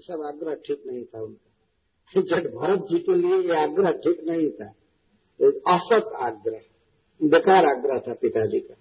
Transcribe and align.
ये 0.00 0.04
सब 0.06 0.22
आग्रह 0.26 0.54
ठीक 0.66 0.82
नहीं 0.86 1.04
था 1.04 1.20
उनका। 1.22 2.20
जट 2.20 2.46
भरत 2.52 2.84
जी 2.90 2.98
के 2.98 3.14
लिए 3.14 3.36
ये 3.38 3.56
आग्रह 3.60 3.90
ठीक 4.04 4.20
नहीं 4.28 4.48
था 4.50 4.66
एक 5.40 5.56
असत 5.68 6.12
आग्रह, 6.18 6.60
बेकार 7.20 7.66
आग्रह 7.66 7.98
था 8.06 8.14
पिताजी 8.22 8.60
का। 8.60 8.74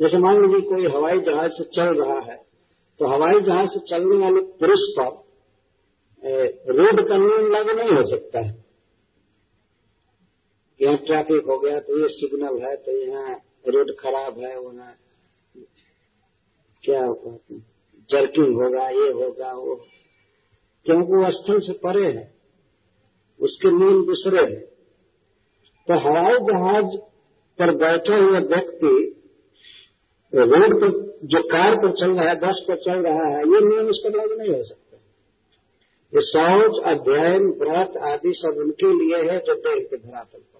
जैसे 0.00 0.18
मान 0.18 0.40
लीजिए 0.42 0.60
कोई 0.68 0.84
हवाई 0.94 1.18
जहाज़ 1.26 1.50
से 1.52 1.64
चल 1.76 1.90
रहा 2.02 2.18
है 2.24 2.36
तो 3.00 3.06
हवाई 3.06 3.40
जहाज़ 3.46 3.68
से 3.68 3.80
चलने 3.90 4.18
वाले 4.18 4.40
पुरुष 4.60 4.84
पर 4.98 5.10
रोड 6.78 7.02
का 7.08 7.16
नियम 7.16 7.50
लागू 7.52 7.74
नहीं 7.78 7.90
हो 7.90 8.04
सकता 8.10 8.38
है। 8.38 8.52
यहाँ 10.80 10.96
ट्रैफ़िक 11.06 11.46
हो 11.46 11.58
गया 11.58 11.80
तो 11.80 11.98
ये 12.00 12.08
सिग्नल 12.10 12.62
है 12.62 12.74
तो 12.84 12.96
यहाँ 12.98 13.34
रोड 13.68 13.90
खराब 14.00 14.38
है 14.38 14.54
वहाँ 14.58 14.94
क्या 16.84 17.04
होता 17.04 17.30
हैं 17.30 17.60
जर्किंग 18.10 18.62
होगा, 18.62 18.88
ये 18.88 19.12
होगा, 19.12 19.52
वो। 19.52 19.86
क्योंकि 20.84 21.12
वो 21.12 21.30
स्थल 21.30 21.58
से 21.58 21.72
परे 21.72 22.12
है। 22.12 22.34
उसके 23.40 23.70
नियम 23.70 24.06
दूसरे 24.06 24.54
हैं। 24.54 24.64
तो 25.88 25.94
हवाई 25.94 26.34
जहाज़ 26.34 26.96
पर 27.58 27.74
बैठा 27.74 28.16
हुआ 28.16 28.38
व्यक्ति, 28.40 29.22
रोड 30.34 30.80
पर, 30.80 30.88
जो 31.24 31.42
कार 31.42 31.76
पर 31.76 31.92
चल 31.92 32.12
रहा 32.12 32.28
है, 32.28 32.34
बस 32.34 32.64
पर 32.68 32.76
चल 32.76 33.02
रहा 33.02 33.36
है, 33.36 33.38
ये 33.38 33.60
नियम 33.60 33.88
इस 33.88 34.02
लागू 34.06 34.34
नहीं 34.34 34.54
हो 34.54 34.62
सकता। 34.62 34.96
ये 36.14 36.22
शौच 36.22 36.84
अध्ययन, 36.84 37.42
व्रत 37.42 37.96
आदि 37.96 38.32
सब 38.34 38.54
उनके 38.58 38.86
लिए 38.86 39.32
है, 39.32 39.38
जो 39.38 39.54
देह 39.54 39.88
के 39.90 39.96
धरातल 39.96 40.38
पर। 40.38 40.57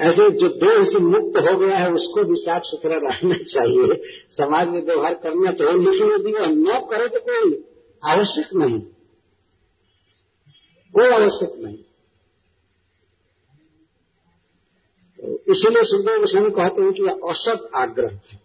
ऐसे 0.00 0.30
जो 0.30 0.48
देह 0.48 0.92
से 0.92 0.98
मुक्त 0.98 1.36
हो 1.36 1.58
गया 1.58 1.78
है, 1.78 1.90
उसको 1.90 2.24
भी 2.24 2.34
साफ़ 2.36 2.62
सुथरा 2.66 2.96
रहना 2.96 3.34
चाहिए। 3.34 4.02
समाज 4.30 4.68
में 4.68 4.82
व्यवहार 4.82 5.14
करना 5.14 5.52
चाहिए, 5.52 5.90
लेकिन 5.90 6.12
यदि 6.12 6.32
वह 6.32 6.46
न 6.46 6.80
करे 6.80 7.08
तो 7.08 7.20
कोई 7.20 7.64
आवश्यक 8.04 8.54
नहीं। 8.54 8.80
कोई 10.96 11.10
आवश्यक 11.10 11.58
नहीं। 11.58 11.76
तो 15.20 15.52
इसीलिए 15.52 15.82
सुखदेव 15.82 16.20
गोस्वामी 16.20 16.50
कहते 16.50 16.82
हैं 16.82 16.92
कि 16.92 17.02
यह 17.02 17.12
असत 17.12 17.70
आग्रह 17.74 18.08
था। 18.08 18.38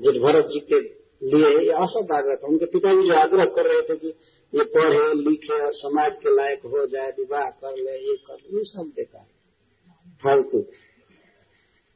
जिस 0.00 0.22
भरत 0.22 0.44
जी 0.44 0.60
के 0.60 0.80
लिए 1.26 1.58
ये 1.58 1.70
असत 1.70 2.12
आग्रह 2.12 2.34
था। 2.34 2.46
उनके 2.46 2.64
पिताजी 2.64 3.08
जो 3.08 3.14
आग्रह 3.14 3.44
कर 3.44 3.64
रहे 3.66 3.82
थे 3.82 3.96
कि 3.96 4.08
ये 4.54 4.64
पढ़े, 4.64 5.14
लिखे 5.14 5.64
और 5.64 5.72
समाज 5.72 6.16
के 6.16 6.36
लायक 6.36 6.58
हो 6.58 6.86
जाए, 6.86 7.10
विवाह 7.10 7.50
कर 7.50 7.76
ले, 7.76 8.10
ये 8.10 8.16
कर 8.16 8.34
ले, 8.34 8.58
ये 8.58 8.64
सब 8.64 8.92
बेकार। 8.96 9.35
फालतू। 10.24 10.64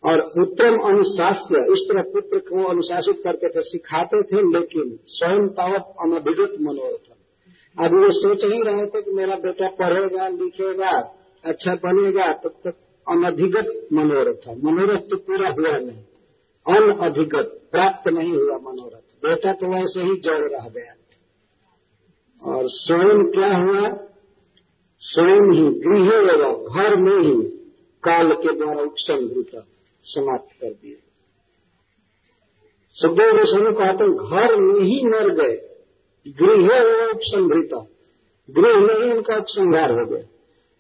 और 0.04 0.20
पुत्रम 0.20 0.76
अनुशास्य 0.78 1.64
इस 1.72 1.86
तरह 1.88 2.02
पुत्र 2.02 2.38
को 2.38 2.64
अनुशासित 2.64 3.20
करते 3.24 3.48
थे 3.48 3.62
सिखाते 3.62 4.22
थे, 4.22 4.36
लेकिन 4.36 4.98
स्वयं 5.04 5.48
तावत 5.48 5.94
अनभिगत 6.00 6.60
मनोरथ 6.60 7.10
अब 7.78 7.86
वो 7.86 8.10
सोच 8.10 8.44
नहीं 8.44 8.62
रहे 8.64 8.86
थे 8.86 9.02
कि 9.02 9.10
मेरा 9.10 9.34
बेटा 9.34 9.68
पढ़ेगा, 9.68 10.28
लिखेगा 10.28 11.16
अच्छा 11.44 11.74
बनेगा 11.74 12.32
तब 12.32 12.48
तक 12.48 12.74
अनधिगत 13.08 13.88
मनोरथ 13.92 14.48
मनोरथ 14.48 14.98
तो 14.98 15.16
पूरा 15.16 15.50
हुआ 15.50 15.76
नहीं। 15.76 16.02
अनअधिगत 16.66 17.68
प्राप्त 17.72 18.12
नहीं 18.12 18.32
हुआ 18.32 18.58
मनोरथ। 18.58 19.28
बेटा 19.28 19.52
तो 19.52 19.66
वैसे 19.66 20.00
ही 20.00 20.16
जड़ 20.16 20.48
रह 20.48 20.68
गया। 20.68 20.94
और 22.42 22.64
स्वयं 22.66 23.30
क्या 23.30 23.56
हुआ? 23.56 24.06
स्वयं 24.98 25.52
ही 25.52 25.70
गृह 25.70 26.06
घर 26.74 26.96
में 26.96 27.24
ही 27.24 27.59
काल 28.04 28.32
के 28.32 28.56
द्वारा 28.56 28.82
उपसंहृत 28.82 29.66
समाप्त 30.04 30.60
कर 30.60 30.70
दिए 30.70 30.98
सुखदेव 32.94 33.32
गोस्वामी 33.32 33.72
कहते 33.72 34.06
घर 34.14 34.60
में 34.60 34.80
ही 34.80 35.04
मर 35.04 35.34
गए। 35.34 35.56
गृह 36.28 36.76
एवं 36.76 37.10
उपसंहृत। 37.14 37.88
गृह 38.50 38.72
में 38.74 38.94
ही 38.94 39.12
उनका 39.12 39.36
उपसंहार 39.36 39.92
हो 39.92 40.06
गया। 40.06 40.24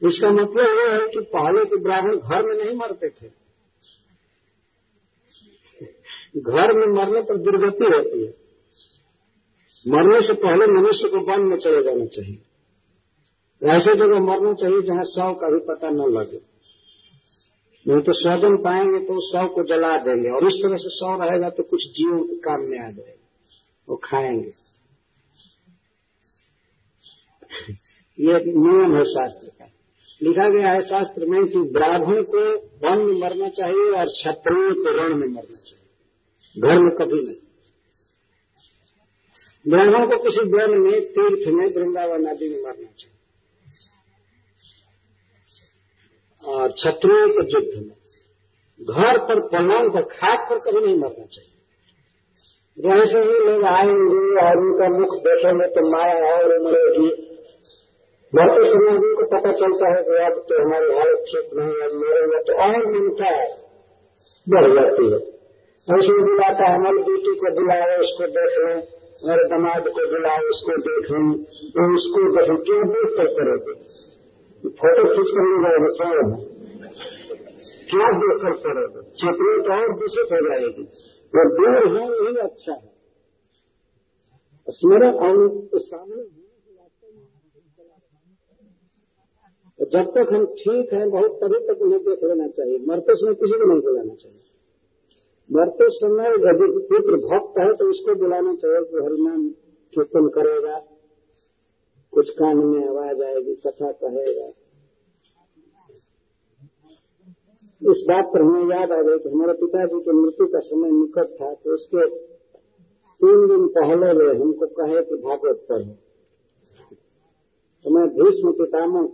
इसका 0.08 0.30
मतलब 0.30 0.80
यह 0.80 1.02
है 1.02 1.08
कि 1.08 1.20
पहले 1.20 1.64
के 1.64 1.76
ब्राह्मण 1.76 2.16
घर 2.16 2.42
में 2.42 2.64
नहीं 2.64 2.76
मरते 2.76 3.08
थे। 3.08 3.28
घर 6.40 6.78
में 6.78 6.96
मरने 6.96 7.22
पर 7.22 7.36
दुर्गति 7.36 7.84
होती 7.84 8.24
है। 8.24 8.34
मरने 9.88 10.26
से 10.26 10.32
पहले 10.32 10.66
मनुष्य 10.66 11.08
को 11.08 11.16
वन 11.16 11.48
में 11.48 11.58
चले 11.58 11.82
जाना 11.82 12.06
चाहिए। 12.06 12.42
ऐसे 13.62 13.94
जगह 13.94 14.20
मरना 14.20 14.52
चाहिए 14.52 14.82
जहाँ 14.82 15.02
शव 15.02 15.34
का 15.34 15.50
भी 15.50 15.58
पता 15.58 15.90
न 15.90 16.12
लगे। 16.12 16.49
नहीं 17.88 18.00
तो 18.00 18.12
स्वजन 18.12 18.56
पाएँगे 18.56 18.98
तो 18.98 19.30
शव 19.30 19.54
को 19.54 19.62
जला 19.62 19.98
देंगे। 19.98 20.30
और 20.30 20.46
इस 20.46 20.54
तरह 20.54 20.76
से 20.76 20.90
शव 20.90 21.22
रहेगा 21.22 21.50
तो 21.50 21.62
कुछ 21.62 21.80
जीवों 21.80 22.24
के 22.24 22.34
काम 22.34 22.58
में 22.60 22.78
आ 22.78 22.90
जाएगा। 22.90 23.26
वो 23.88 23.96
खाएँगे। 23.96 24.70
ये 28.20 28.44
नियम 28.44 28.96
है 28.96 29.04
शास्त्र 29.04 29.48
का। 29.48 29.64
लिखा 30.22 30.48
गया 30.48 30.72
है 30.72 30.80
शास्त्र 30.80 31.24
में 31.26 31.44
कि 31.44 31.58
ब्राह्मण 31.58 32.22
को 32.22 32.56
वन 32.56 33.06
में 33.06 33.20
मरना 33.20 33.48
चाहिए 33.48 33.98
और 33.98 34.04
क्षत्रिय 34.04 34.70
को 34.70 34.96
रण 34.96 35.08
में 35.08 35.28
मरना 35.28 35.56
चाहिए। 35.56 35.86
घर 36.58 36.82
में 36.82 36.96
कभी 36.96 37.26
नहीं। 37.26 37.36
ब्राह्मण 39.68 40.06
को 40.06 40.22
किसी 40.22 40.50
वन 40.50 40.80
में, 40.80 41.00
तीर्थ 41.00 41.48
में, 41.48 41.66
वृंदावन 41.66 42.26
आदि 42.26 42.48
में 42.48 42.62
मरना 42.62 42.90
चाहिए। 42.90 43.19
और 46.44 46.68
के 46.68 47.42
युद्ध 47.42 47.86
में 47.86 47.96
घर 48.80 49.18
पर 49.18 49.40
पलंग 49.48 49.90
पर 49.94 50.02
खाट 50.02 50.50
पर 50.50 50.58
कभी 50.58 50.86
नहीं 50.86 50.98
मरना 50.98 51.24
चाहिए। 51.24 51.56
वैसे 52.78 53.18
ही 53.18 53.38
लोग 53.38 53.64
आएँगे 53.64 54.20
और 54.42 54.58
उनका 54.58 54.86
मुख 54.98 55.10
देखेंगे 55.16 55.66
तो 55.66 55.90
माया 55.90 56.36
और 56.36 56.62
मरेगी 56.62 57.08
मरते 58.32 58.64
समय 58.64 58.96
उनको 58.96 59.26
पता 59.26 59.52
चलता 59.52 59.88
है 59.96 60.02
कि 60.02 60.16
अब 60.24 60.38
तो 60.48 60.60
हमारी 60.62 60.96
हालत 60.96 61.24
ठीक 61.28 61.50
नहीं 61.54 61.68
है, 61.68 61.88
मरेंगे 61.96 62.42
तो 62.42 62.52
और 62.62 62.86
मिलता 62.86 63.26
है। 63.26 63.48
बढ़ 64.46 64.68
जाती 64.74 65.10
है। 65.10 65.18
ऐसे 65.88 66.18
बुलाता 66.18 66.68
है, 66.68 66.74
हमारी 66.74 66.98
बेटी 66.98 67.34
को 67.34 67.52
बुलाओ, 67.54 68.00
उसको 68.00 68.26
देख 68.26 68.56
मेरे 69.26 69.44
दमाद 69.44 69.88
को 69.88 70.10
बुलाओ, 70.10 70.38
उसको 70.38 70.76
देख 70.76 71.10
उसको 71.94 72.22
देखें 72.36 72.56
क्यों 72.56 72.88
देख 72.88 73.16
कर 73.16 73.26
करोगे 73.26 74.09
फ़ोटो 74.64 75.02
खींच 75.04 75.30
कर 75.30 75.44
ले 75.46 75.58
जाएगा 75.64 75.90
स्वयं 75.90 76.32
क्या 77.90 78.08
देख 78.12 78.42
करोगे 78.62 79.02
चेतनी 79.20 79.54
तो 79.60 79.70
और 79.76 79.94
दूषित 79.98 80.32
हो। 80.32 80.40
जाएगी 80.48 80.84
वो 81.34 81.44
दूर 81.54 81.72
है 81.94 82.04
यही 82.04 82.36
अच्छा 82.38 82.72
है। 82.72 82.88
स्मरण 84.68 85.12
और 85.14 85.34
सामने 85.78 86.22
तो 89.78 89.86
जब 89.86 90.08
तक 90.12 90.32
हम 90.32 90.44
ठीक 90.44 90.92
हैं, 90.92 91.10
बहुत 91.10 91.36
तभी 91.42 91.58
तक 91.58 91.82
उन्हें 91.82 92.00
देख 92.00 92.24
लेना 92.24 92.48
चाहिए। 92.48 92.78
मरते 92.88 93.14
समय 93.14 93.34
किसी 93.34 93.58
को 93.58 93.68
नहीं 93.72 93.80
बुलाना 93.80 94.14
चाहिए। 94.14 94.42
मरते 95.50 95.86
समय 95.90 96.28
यदि 96.42 96.66
पुत्र 96.88 97.16
भक्त 97.16 97.60
है 97.60 97.72
तो 97.72 97.90
उसको 97.90 98.14
बुलाना 98.14 98.52
चाहिए 98.54 98.82
कि 98.84 98.96
हरिनाम 98.96 99.48
कीर्तन 99.92 100.28
करेगा। 100.28 100.74
कुछ 102.12 102.30
कान 102.30 102.56
में 102.56 102.88
आवाज़ 102.88 103.22
आएगी, 103.22 103.54
कथा 103.54 103.92
कहेगा। 103.92 104.48
इस 107.82 108.04
बात 108.08 108.24
पर 108.34 108.42
हमें 108.42 108.76
याद 108.76 108.92
आ 108.92 109.02
गई 109.02 109.18
कि 109.18 109.28
हमारे 109.28 109.52
पिताजी 109.52 110.00
की 110.00 110.10
मृत्यु 110.10 110.46
का 110.46 110.58
समय 110.58 110.90
निकट 110.90 111.40
था 111.40 111.54
तो 111.54 111.74
उसके 111.74 112.08
तीन 113.20 113.46
दिन 113.48 113.68
पहले 113.68 114.12
वे 114.12 114.36
हमको 114.36 114.66
कहे 114.66 115.02
कि 115.02 115.14
भागवत 115.14 115.66
पढ़ो। 115.68 115.92
तो 117.84 117.90
मैं 117.90 118.08
भीष्म 118.08 118.52
पितामह 118.52 119.06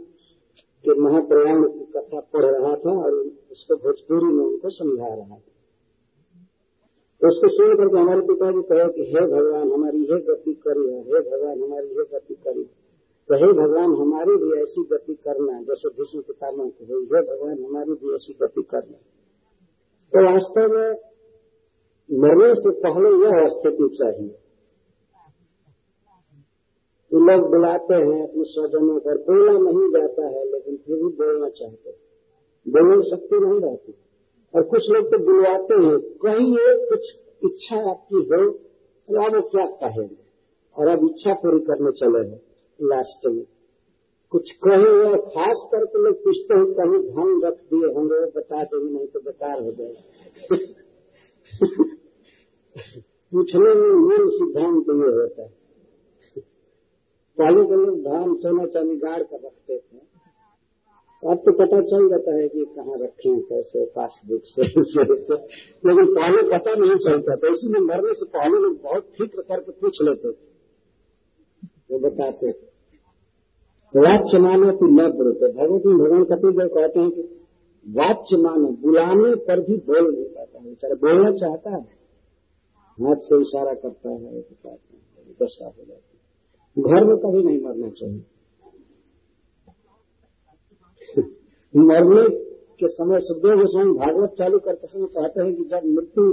के 0.84 1.00
महाप्रयाण 1.00 1.68
की 1.68 1.84
कथा 1.84 2.20
पढ़ 2.20 2.44
रहा 2.44 2.74
था 2.74 3.04
और 3.04 3.12
उसको 3.52 3.76
भोजपुरी 3.76 4.34
में 4.34 4.44
उनको 4.44 4.70
समझा 4.70 5.14
रहा 5.14 5.36
था। 5.36 5.42
तो 7.20 7.28
उसको 7.28 7.48
सुन 7.48 7.76
करके 7.76 8.00
हमारे 8.00 8.20
पिताजी 8.20 8.62
कहे 8.62 8.88
कि, 8.92 9.10
हे 9.10 9.20
भगवान, 9.26 9.72
हमारी 9.72 9.98
यह 9.98 10.16
गति 10.16 10.54
करी 10.54 10.92
है 10.92 11.00
हे 11.00 11.20
भगवान, 11.30 11.62
हमारी 11.62 11.86
यह 11.86 12.06
गति 12.12 12.34
करी 12.34 12.64
तो 13.28 13.34
हे 13.34 13.52
भगवान 13.52 13.94
हमारी 13.96 14.36
भी 14.36 14.62
ऐसी 14.62 14.84
गति 14.92 15.14
करना 15.14 15.62
जैसे 15.62 15.88
भीष्म 15.88 16.20
पितामह 16.20 16.64
को 16.64 16.84
हे 16.84 17.22
भगवान 17.22 17.64
हमारी 17.64 17.90
भी 17.90 18.14
ऐसी 18.14 18.38
गति 18.42 18.62
करना 18.62 18.98
तो 20.12 20.32
वास्तव 20.32 20.74
में 20.74 20.90
मरने 22.12 22.54
से 22.54 22.70
पहले 22.70 23.24
यह 23.24 23.46
स्थिति 23.46 23.88
चाहिए। 23.98 24.38
कि 27.10 27.16
लोग 27.16 27.50
बुलाते 27.50 27.94
हैं 27.94 28.28
अपने 28.28 28.44
स्वजनों 28.44 29.00
पर, 29.00 29.16
बोला 29.16 29.52
नहीं 29.52 29.90
जाता 29.90 30.26
है, 30.26 30.52
लेकिन 30.52 30.76
फिर 30.76 30.96
भी 30.96 31.02
बोलना 31.02 31.48
चाहते 31.48 31.90
हैं। 31.90 31.98
बोलने 32.68 33.10
शक्ति 33.10 33.38
नहीं 33.40 33.60
रहती। 33.60 33.94
और 34.54 34.62
कुछ 34.62 34.90
लोग 34.90 35.06
तो 35.06 35.18
बुलवाते 35.18 35.74
हैं, 35.74 35.98
कहिए 35.98 36.88
कुछ 36.88 37.18
इच्छा 37.44 37.90
आपकी 37.90 38.16
हो 38.16 38.50
तो 38.50 39.24
अब 39.24 39.48
क्या 39.50 39.66
कहेंगे? 39.66 40.16
और 40.78 40.88
अब 40.88 41.04
इच्छा 41.04 41.34
पूरी 41.34 41.60
करने 41.60 41.92
चले 41.92 42.28
हैं। 42.28 42.45
लास्ट 42.80 43.26
में। 43.26 43.44
कुछ 44.32 44.50
कहे 44.64 44.88
और 45.02 45.16
खास 45.26 45.60
करके 45.72 46.02
लोग 46.04 46.16
पूछते 46.24 46.54
हैं 46.54 46.66
कहीं 46.72 46.98
धन 47.10 47.40
रख 47.44 47.58
दिए 47.72 47.92
होंगे, 47.94 48.18
बता 48.30 48.62
देंगे, 48.62 48.88
नहीं 48.90 49.06
तो 49.06 49.20
बेकार 49.20 49.62
हो 49.62 49.72
जाए 49.72 49.94
पूछने 53.32 53.74
में 53.74 53.92
मूल 54.00 54.26
सिद्धांत 54.30 54.88
ये 54.88 55.12
होता 55.12 55.42
है। 55.42 55.52
पहले 57.38 57.64
के 57.64 57.76
लोग 57.76 58.00
धान 58.00 58.34
सोना 58.34 58.66
चांदी 58.66 58.96
गाड़ 58.96 59.22
कर 59.22 59.40
रखते 59.46 59.78
थे। 59.78 59.98
अब 61.22 61.38
तो 61.38 61.52
पता 61.52 61.80
चल 61.82 62.08
जाता 62.08 62.34
है 62.36 62.48
कि 62.48 62.64
कहाँ 62.76 62.98
रखे 63.02 63.32
कैसे 63.42 63.84
पासबुक 63.86 64.42
से। 64.46 64.62
लेकिन 64.62 66.14
पहले 66.14 66.42
पता 66.50 66.74
नहीं 66.74 66.96
चलता 66.98 67.36
था, 67.36 67.48
इसलिए 67.48 67.80
मरने 67.80 68.14
से 68.14 68.26
पहले 68.26 68.56
लोग 68.58 68.76
बहुत 68.82 69.08
फ़िक्र 69.18 69.42
करके 69.42 69.72
पूछ 69.72 70.02
लेते 70.02 70.32
थे। 70.32 70.55
वो 71.90 71.98
बताते 71.98 72.52
थे 72.52 72.66
वाच्य 73.94 74.38
मानो 74.38 74.72
की 74.72 74.86
न 74.86 75.12
बोलते 75.12 75.52
भगवत 75.52 75.82
भगवान 75.82 76.24
कपिल 76.24 76.50
देव 76.50 76.68
कहते 76.68 77.00
हैं 77.00 77.10
कि 77.10 77.22
वाच्य 77.88 78.36
मानो, 78.36 78.68
बुलाने 78.68 79.34
पर 79.34 79.60
भी 79.60 79.76
बोल 79.76 80.14
नहीं 80.14 80.24
पाता 80.24 80.58
है। 80.58 80.64
बेचारा 80.64 80.94
बोलना 80.94 81.30
चाहता 81.30 81.70
है। 81.70 81.82
हाथ 82.98 83.16
से 83.16 83.40
इशारा 83.40 83.74
करता 83.74 84.10
है 84.10 84.40
दशा 85.42 85.66
हो 85.66 85.84
जाती 85.88 85.92
है। 85.92 86.82
घर 86.82 87.04
में 87.04 87.16
कभी 87.16 87.42
नहीं 87.42 87.60
मरना 87.60 87.88
चाहिए। 87.88 88.24
मरने 91.76 92.28
के 92.74 92.88
समय 92.88 93.18
सुखदेव 93.18 93.56
गोस्वामी 93.56 93.92
भागवत 93.92 94.34
चालू 94.38 94.58
करते 94.58 94.86
समय 94.86 95.06
कहते 95.06 95.42
हैं 95.42 95.54
कि 95.54 95.64
जब 95.64 95.80
मृत्यु 95.84 96.24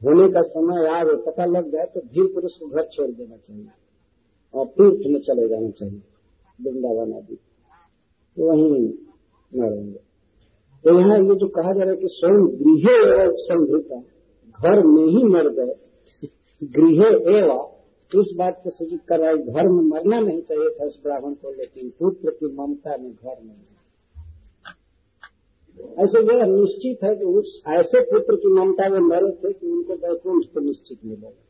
होने 0.00 0.32
का 0.32 0.42
समय 0.42 0.88
आ 0.88 1.00
रहे 1.00 1.16
पता 1.16 1.44
लग 1.44 1.72
जाए 1.72 1.86
तो 1.86 2.00
धीर 2.00 2.26
पुरुष 2.34 2.52
को 2.58 2.66
घर 2.66 2.84
छोड़ 2.84 3.10
देना 3.10 3.36
चाहिए। 3.36 3.68
और 4.54 4.66
तीर्थ 4.66 5.06
में 5.06 5.20
चले 5.20 5.48
जाना 5.48 5.70
चाहिए, 5.70 6.02
वृंदावन 6.62 7.12
आदि। 7.12 7.38
तो 8.36 8.50
वहीं 8.50 8.88
मरेंगे। 9.52 9.98
तो 10.84 11.00
यहाँ 11.00 11.18
ये 11.18 11.34
जो 11.34 11.48
कहा 11.48 11.72
जा 11.72 11.82
रहा 11.82 11.90
है 11.90 11.96
कि 11.96 12.06
स्वयं 12.08 12.46
गृह 12.46 13.22
एवं 13.22 13.36
संभृता 13.36 14.00
घर 14.58 14.86
में 14.86 15.04
ही 15.04 15.24
मर 15.24 15.48
गए। 15.48 15.74
गृह 16.64 17.06
एवं, 17.38 17.68
इस 18.20 18.34
बात 18.36 18.60
को 18.64 18.70
सूचित 18.70 19.00
कर 19.08 19.20
रहा 19.20 19.30
है, 19.30 19.36
घर 19.36 19.68
में 19.68 19.82
मरना 19.82 20.20
नहीं 20.20 20.40
चाहिए 20.40 20.70
था 20.70 20.86
उस 20.86 21.00
ब्राह्मण 21.02 21.34
को, 21.34 21.50
लेकिन 21.50 21.90
पुत्र 21.90 22.30
की 22.30 22.46
ममता 22.46 22.96
में 22.96 23.12
घर 23.12 23.36
में 23.44 23.54
ऐसे 25.98 26.18
यह 26.18 26.44
निश्चित 26.44 27.04
है 27.04 27.16
कि 27.16 27.24
उस, 27.24 27.62
ऐसे 27.66 28.00
पुत्र 28.00 28.36
की 28.36 28.48
ममता 28.48 28.88
में 28.88 28.98
मरे 28.98 29.32
थे 29.32 29.52
कि 29.52 29.66
उनको 29.66 29.94
वैकुंठ 29.94 30.44
तो 30.44 30.60
निश्चित 30.60 30.98
मिलेगा 31.04 31.49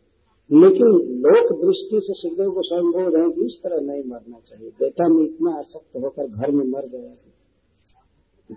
लेकिन 0.53 0.87
लोक 1.21 1.65
दृष्टि 1.65 2.01
से 2.01 2.15
सुखदेव 2.15 2.51
को 2.51 2.61
रहे 3.11 3.23
हैं 3.23 3.33
कि 3.33 3.47
इस 3.47 3.57
तरह 3.63 3.81
नहीं 3.81 4.03
मरना 4.07 4.39
चाहिए। 4.47 4.71
बेटा 4.71 5.09
में 5.09 5.25
इतना 5.25 5.59
आसक्त 5.59 5.97
होकर 5.97 6.27
घर 6.27 6.51
में 6.51 6.65
मर 6.65 6.87
गया 6.87 7.11
है। 7.11 7.31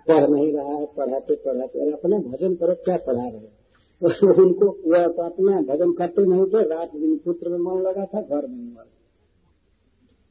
पढ़ 0.08 0.30
नहीं 0.30 0.52
रहा 0.52 0.74
है, 0.74 0.86
पढ़ाते 0.86 1.34
पढ़ाते। 1.34 1.80
अरे 1.80 1.92
अपना 1.92 2.18
भजन 2.18 2.54
करो, 2.54 2.74
क्या 2.74 2.96
पढ़ा 2.96 3.28
रहे 3.28 3.40
तो 4.02 4.08
उनको 4.42 4.68
तो 5.08 5.22
अपना 5.22 5.60
भजन 5.60 5.92
करते 5.92 6.26
नहीं 6.26 6.46
थे, 6.46 6.68
रात 6.68 6.96
दिन 6.96 7.20
पुत्र 7.24 7.48
में 7.48 7.58
मन 7.58 7.80
लगा 7.82 8.04
था, 8.04 8.22
घर 8.22 8.46
में 8.46 8.74
मर 8.74 8.86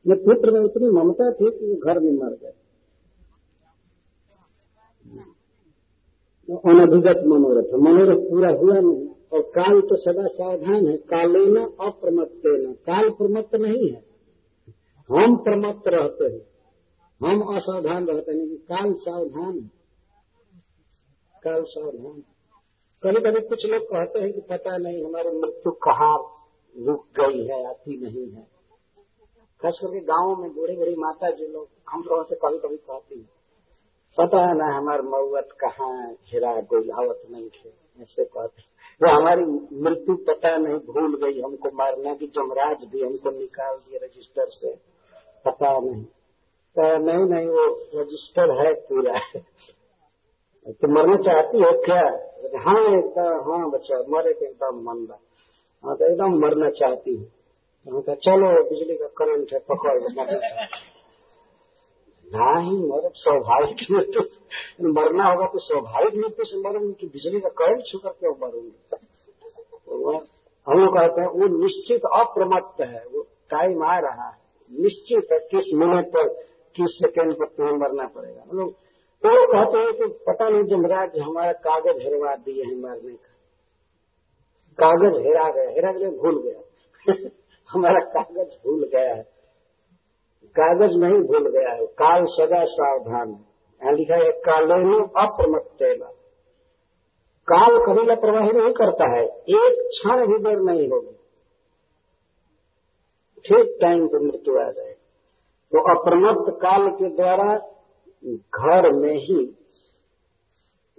पुत्र 0.08 0.52
में 0.52 0.66
इतनी 0.66 0.90
ममता 0.90 1.32
थी 1.32 1.50
कि 1.50 1.76
घर 1.76 2.00
में 2.00 2.12
मर 2.12 2.30
गए। 2.30 2.54
अनभिगत 6.66 7.24
मनोरथ। 7.28 7.74
मनोरथ 7.74 8.30
पूरा 8.30 8.50
हुआ 8.50 8.80
नहीं। 8.80 9.08
और 9.34 9.42
काल 9.42 9.82
तो 9.82 9.96
सदा 9.96 10.28
सावधान 10.28 10.88
है। 10.88 10.98
काले 10.98 11.46
न 11.46 11.66
अप्रमत्त 11.82 12.42
न 12.46 12.74
काल 12.74 13.10
प्रमत्त 13.10 13.56
नहीं 13.56 13.92
है। 13.92 14.06
हम 15.10 15.36
प्रमत्त 15.36 15.84
रहते 15.88 16.26
हैं। 16.26 16.54
हम 17.28 17.56
असावधान 17.56 18.08
रहते 18.08 18.32
हैं। 18.32 18.40
लेकिन 18.40 18.58
काल 18.58 18.94
सावधान 18.94 19.60
है। 19.60 19.72
काल 21.44 21.64
सावधान। 21.64 22.24
कभी 23.04 23.32
कभी 23.32 23.48
कुछ 23.48 23.66
लोग 23.66 23.84
कहते 23.84 24.20
हैं 24.20 24.34
कि 24.34 24.42
पता 24.42 24.78
नहीं, 24.78 25.06
हमारी 25.06 25.30
मृत्यु 25.30 25.72
कहाँ 25.72 26.18
रुक 26.80 27.08
गई 27.20 27.48
है, 27.48 27.70
आती 27.70 27.98
नहीं 27.98 28.32
है। 28.32 28.48
खास 29.62 29.80
करके 29.82 30.00
गाँवों 30.00 30.36
में 30.36 30.56
बूढ़ी 30.56 30.76
बूढ़ी 30.76 30.96
माता 30.96 31.30
जी 31.30 31.48
लोग, 31.48 31.68
हम 31.90 32.02
लोगों 32.02 32.24
से 32.24 32.36
कभी 32.36 32.58
कभी 32.58 32.78
कहती 32.78 33.20
है। 33.20 33.44
पता 34.18 34.42
है 34.42 34.58
ना 34.58 34.78
हमारे 34.78 35.02
मऊत 35.02 35.48
कहाँ 35.52 36.16
कोई 36.62 36.90
आवत 36.90 37.22
नहीं 37.32 37.50
थे 37.50 37.70
ऐसे 38.02 38.26
कहते 38.26 38.73
वो 39.04 39.10
हमारी 39.10 39.44
मृत्यु 39.84 40.16
पता 40.28 40.56
नहीं, 40.58 40.76
भूल 40.88 41.16
गई 41.24 41.42
हमको 41.42 41.70
मारना 41.78 42.14
की 42.14 42.28
जमराज 42.28 42.84
भी 42.92 43.02
हमको 43.04 43.32
निकाल 43.32 43.78
दिए 43.78 44.00
रजिस्टर 44.04 44.46
से, 44.50 44.74
पता 45.46 45.72
नहीं। 45.80 46.04
तो 46.76 46.86
नहीं 46.98 47.26
नहीं, 47.26 47.48
वो 47.48 47.66
रजिस्टर 47.96 48.52
है 48.60 48.74
पूरा। 48.74 49.20
तो 50.66 50.88
मरना 50.94 51.18
चाहती 51.18 51.64
हो 51.64 51.72
क्या? 51.86 52.04
हाँ 52.66 52.82
एकदम 52.94 53.52
हाँ 53.52 53.70
बच्चा, 53.72 54.00
मरे 54.10 54.34
के 54.34 54.46
एकदम 54.46 55.06
बा 55.06 55.20
हाँ 55.84 55.96
तो 55.96 56.06
एकदम 56.06 56.40
मरना 56.40 56.70
चाहती 56.70 57.16
हूँ। 57.16 58.02
तो 58.02 58.16
चलो, 58.16 58.50
बिजली 58.70 58.96
का 58.96 59.08
करंट 59.18 59.54
है, 59.54 59.60
पकड़ 59.60 60.00
मरना 60.02 60.40
चाहती 60.40 60.93
नहीं 62.36 62.90
मर, 62.90 63.12
स्वाभाविक 63.16 63.92
मृत्यु 63.92 64.22
मरना 64.90 65.32
होगा 65.32 65.46
तो 65.46 65.60
स्वाभाविक 65.60 66.16
मृत्यु 66.16 66.46
से 66.46 66.70
मरूँगी 66.70 66.94
कि 66.94 67.08
बिजली 67.08 67.40
का 67.40 67.50
करंट 67.50 67.84
छू 67.92 67.98
करके 67.98 68.30
मरूँगी? 68.30 68.76
हम 70.70 70.80
लोग 70.80 70.98
कहते 70.98 71.22
हैं, 71.22 71.28
वो 71.28 71.64
निश्चित 71.64 72.02
अप्रमत्त 72.14 72.82
है, 72.82 73.06
वो 73.14 73.22
टाइम 73.22 73.84
आ 73.84 74.00
रहा 74.00 74.30
है। 74.30 74.38
निश्चित 74.72 75.28
है 75.32 75.40
किस 75.40 75.74
मिनट 75.76 76.08
पर, 76.08 76.28
किस 76.76 76.90
सेकेंड 76.90 77.34
पर 77.34 77.46
तुम्हें 77.46 77.74
मरना 77.74 78.08
पड़ेगा। 78.08 78.44
हम 78.52 78.58
लोग 78.58 78.74
तो 79.24 79.30
वो 79.30 79.48
कहते 79.48 79.78
हैं 79.78 79.94
कि 79.94 80.06
पता 80.28 80.50
नहीं 80.50 80.64
जमराज 80.64 81.20
हमारा 81.20 81.52
कागज़ 81.52 82.04
हेरवा 82.04 82.36
दिए 82.36 82.64
हैं 82.64 82.82
मरने 82.82 83.14
का। 83.14 83.34
कागज़ 84.74 85.20
हेरा 85.20 85.52
गया 85.52 85.70
हेरा 85.70 85.92
गया 85.92 86.10
भूल 86.10 86.42
गया। 86.42 86.60
हमारा 87.70 88.00
कागज़ 88.00 88.56
भूल 88.66 88.90
गया 88.96 89.16
है। 89.16 89.33
कागज़ 90.60 90.98
नहीं 90.98 91.24
भूल 91.24 91.52
गया 91.52 91.74
है। 91.74 91.86
काल 91.86 92.26
सदा 92.26 92.66
सावधान। 92.66 93.30
है 93.30 93.36
यहाँ 93.84 93.94
लिखा 93.94 94.16
है, 94.16 94.32
कालेनु 94.32 95.04
अप्रमत्त 95.04 95.78
काल 97.52 97.78
कभी 97.86 98.08
लापरवाही 98.08 98.52
नहीं 98.52 98.74
करता 98.74 99.20
है। 99.20 99.26
एक 99.28 99.90
क्षण 99.92 100.28
भी 100.28 100.44
देर 100.44 100.60
नहीं 100.60 100.88
होगी। 100.88 101.14
ठीक 103.40 103.78
टाइम 103.82 104.08
पर 104.08 104.20
मृत्यु 104.22 104.60
आ 104.60 104.72
जाए। 104.72 104.94
तो 105.72 106.00
अप्रमत्त 106.00 106.56
काल 106.56 106.90
के 106.90 107.16
द्वारा 107.16 107.58
घर 108.36 108.92
में 108.94 109.16
ही 109.16 109.58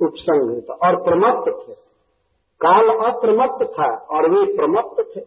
उपसंग 0.02 0.62
था 0.62 0.74
और 0.74 1.04
प्रमत्त 1.04 1.68
थे। 1.68 1.74
काल 2.66 3.12
अप्रमत्त 3.12 3.72
था, 3.72 3.96
और 3.96 4.30
वे 4.30 4.56
प्रमत्त 4.56 5.16
थे। 5.16 5.20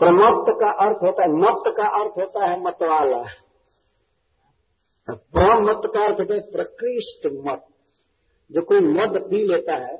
प्रमत्त 0.00 0.46
का 0.60 0.70
अर्थ 0.84 1.02
होता 1.02 1.22
है 1.22 1.32
मत 1.32 1.64
का 1.76 1.88
अर्थ 1.98 2.18
होता 2.18 2.46
है 2.46 2.60
मतवाला। 2.62 3.22
प्रमत्त 5.08 5.90
का 5.94 6.04
अर्थ 6.04 6.20
होता 6.20 6.34
है 6.34 6.40
प्रकृष्ट 6.52 7.26
मत। 7.46 7.66
जो 8.50 8.62
कोई 8.62 8.80
मद 8.88 9.20
पी 9.30 9.46
लेता 9.46 9.76
है 9.78 9.94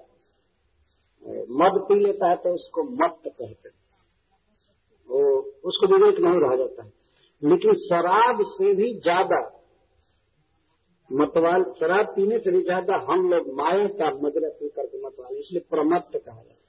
मद 1.54 1.78
पी 1.88 1.98
लेता 2.00 2.30
है 2.30 2.36
तो 2.36 2.54
उसको 2.54 2.82
मत 2.94 3.18
कहते 3.18 3.44
हैं। 3.44 3.72
वो, 5.08 5.20
उसको 5.64 5.86
विवेक 5.86 6.18
नहीं 6.20 6.40
रह 6.40 6.56
जाता। 6.56 6.84
है 6.84 6.90
लेकिन 7.42 7.74
शराब 7.80 8.42
से 8.48 8.72
भी 8.74 8.92
ज़्यादा 9.00 9.40
मतवाल 11.12 11.62
शराब 11.80 12.06
पीने 12.06 12.38
से 12.38 12.50
भी 12.50 12.62
ज़्यादा 12.62 12.96
हम 13.08 13.30
लोग 13.30 13.48
माया 13.54 13.86
का 13.86 14.10
मदरा 14.22 14.48
पी 14.48 14.68
करके 14.68 14.98
मतवाल, 15.06 15.36
इसलिए 15.36 15.62
प्रमत्त 15.70 16.16
कहा 16.26 16.42
जाता 16.42 16.54
है। 16.54 16.60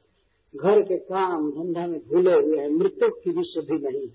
घर 0.54 0.82
के 0.82 0.98
काम 0.98 1.52
धंधा 1.52 1.88
में 1.88 2.00
भूले 2.00 2.34
हुए 2.34 2.58
हैं 2.58 2.70
मृत्यु 2.70 3.10
की 3.10 3.32
भी 3.32 3.44
शुद्धि 3.44 3.78
नहीं 3.88 4.08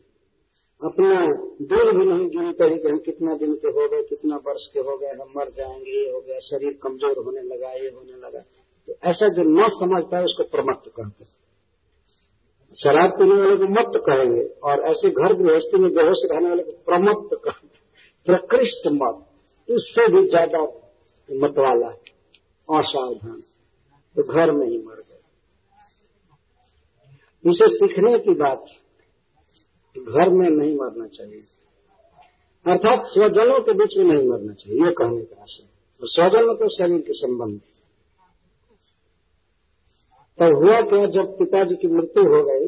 अपना 0.83 1.21
दिन 1.63 1.99
भी 1.99 2.05
नहीं 2.07 2.29
गिनते 2.29 2.65
हैं 2.65 2.79
कि 2.79 2.89
हम 2.89 2.99
कितना 2.99 3.35
दिन 3.35 3.55
के 3.55 3.69
हो 3.69 3.89
गए, 3.89 4.03
कितना 4.03 4.37
वर्ष 4.37 4.67
के 4.73 4.81
हो 4.81 4.99
गए, 4.99 5.09
हम 5.09 5.33
मर 5.37 5.49
जाएँगे, 5.49 5.91
ये 5.91 6.11
हो 6.11 6.21
गया, 6.21 6.39
शरीर 6.39 6.79
कमज़ोर 6.83 7.25
होने 7.25 7.41
लगा, 7.41 7.73
ये 7.73 7.89
होने 7.89 8.13
लगा। 8.13 8.41
तो 8.89 8.95
ऐसा 9.05 9.29
जो 9.29 9.43
न 9.43 9.69
समझता 9.69 10.19
है, 10.19 10.25
उसको 10.25 10.45
प्रमत्त 10.45 10.91
कहते 10.97 11.25
हैं। 11.25 11.33
शराब 12.77 13.11
पीने 13.11 13.35
वाले 13.35 13.57
को 13.57 13.65
मत 13.65 14.03
कहेंगे, 14.07 14.43
और 14.43 14.81
ऐसे 14.81 15.11
घर 15.11 15.35
गृहस्थी 15.35 15.79
में 15.79 15.91
बेहोश 15.95 16.29
रहने 16.33 16.49
वाले 16.49 16.63
को 16.63 16.73
प्रमत्त 16.73 17.37
कहते 17.45 17.67
प्रकृष्ट 18.27 18.89
मत। 18.93 19.28
इससे 19.69 20.07
भी 20.13 20.27
ज़्यादा 20.29 20.63
मत 21.29 21.59
वाला 21.59 21.89
असावधान 22.69 23.41
तो 24.17 24.23
घर 24.25 24.51
में 24.53 24.67
ही 24.67 24.79
मर 24.79 24.97
इसे 27.45 27.67
सीखने 27.71 28.19
की 28.19 28.33
बात 28.35 28.65
घर 29.97 30.29
में 30.31 30.49
नहीं 30.49 30.75
मरना 30.77 31.07
चाहिए। 31.09 31.41
अर्थात 32.67 33.05
स्वजनों 33.05 33.59
के 33.61 33.73
बीच 33.73 33.97
में 33.99 34.05
नहीं 34.07 34.27
मरना 34.29 34.53
चाहिए, 34.53 34.79
ये 34.85 34.91
कहने 34.93 35.23
का 35.23 35.43
आशय 35.43 35.65
और 36.03 36.09
स्वजन 36.09 36.55
तो 36.55 36.69
शरीर 36.69 37.01
के 37.01 37.13
संबंध। 37.13 37.61
तब 40.39 40.57
हुआ 40.57 40.81
क्या, 40.83 41.07
जब 41.09 41.37
पिताजी 41.39 41.77
की 41.77 41.89
मृत्यु 41.89 42.25
हो 42.25 42.43
गई 42.45 42.67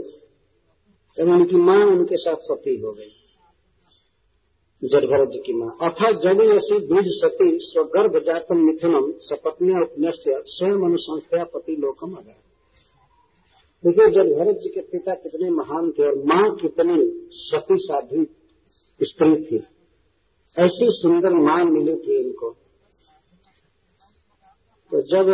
तब 1.18 1.32
उनकी 1.34 1.56
माँ 1.64 1.82
उनके 1.86 2.16
साथ 2.16 2.48
सती 2.48 2.76
हो 2.80 2.92
गई। 2.92 3.12
जड़भरत 4.82 5.28
जी 5.28 5.38
की 5.38 5.52
माँ। 5.54 5.70
अथ 5.82 5.98
जब 6.22 6.40
ऐसी 6.42 6.78
द्विज 6.86 7.08
सती 7.14 7.48
स्वगर्भ 7.60 8.16
जातम 8.24 8.58
मिथुनम 8.58 9.10
सपत्निया 9.20 9.80
उपन्यास्य 9.80 10.42
स्वयं 10.46 10.84
अनुसंस्था 10.86 11.44
पति 11.44 11.76
लोकम 11.76 12.14
अगर 12.14 12.38
देखिए 13.84 14.06
जड़भरत 14.10 14.56
जी 14.56 14.68
के 14.68 14.80
पिता 14.80 15.14
कितने 15.14 15.50
महान 15.50 15.90
थे 15.90 16.06
और 16.06 16.16
माँ 16.24 16.56
कितनी 16.56 16.96
सती 17.32 17.76
साधी 17.78 18.24
स्त्री 19.00 19.36
थी। 19.44 19.62
ऐसी 20.56 20.86
सुंदर 20.92 21.34
माँ 21.34 21.64
मिली 21.64 21.96
थी 21.96 22.16
इनको। 22.20 22.50
तो 24.92 25.00
जब 25.02 25.28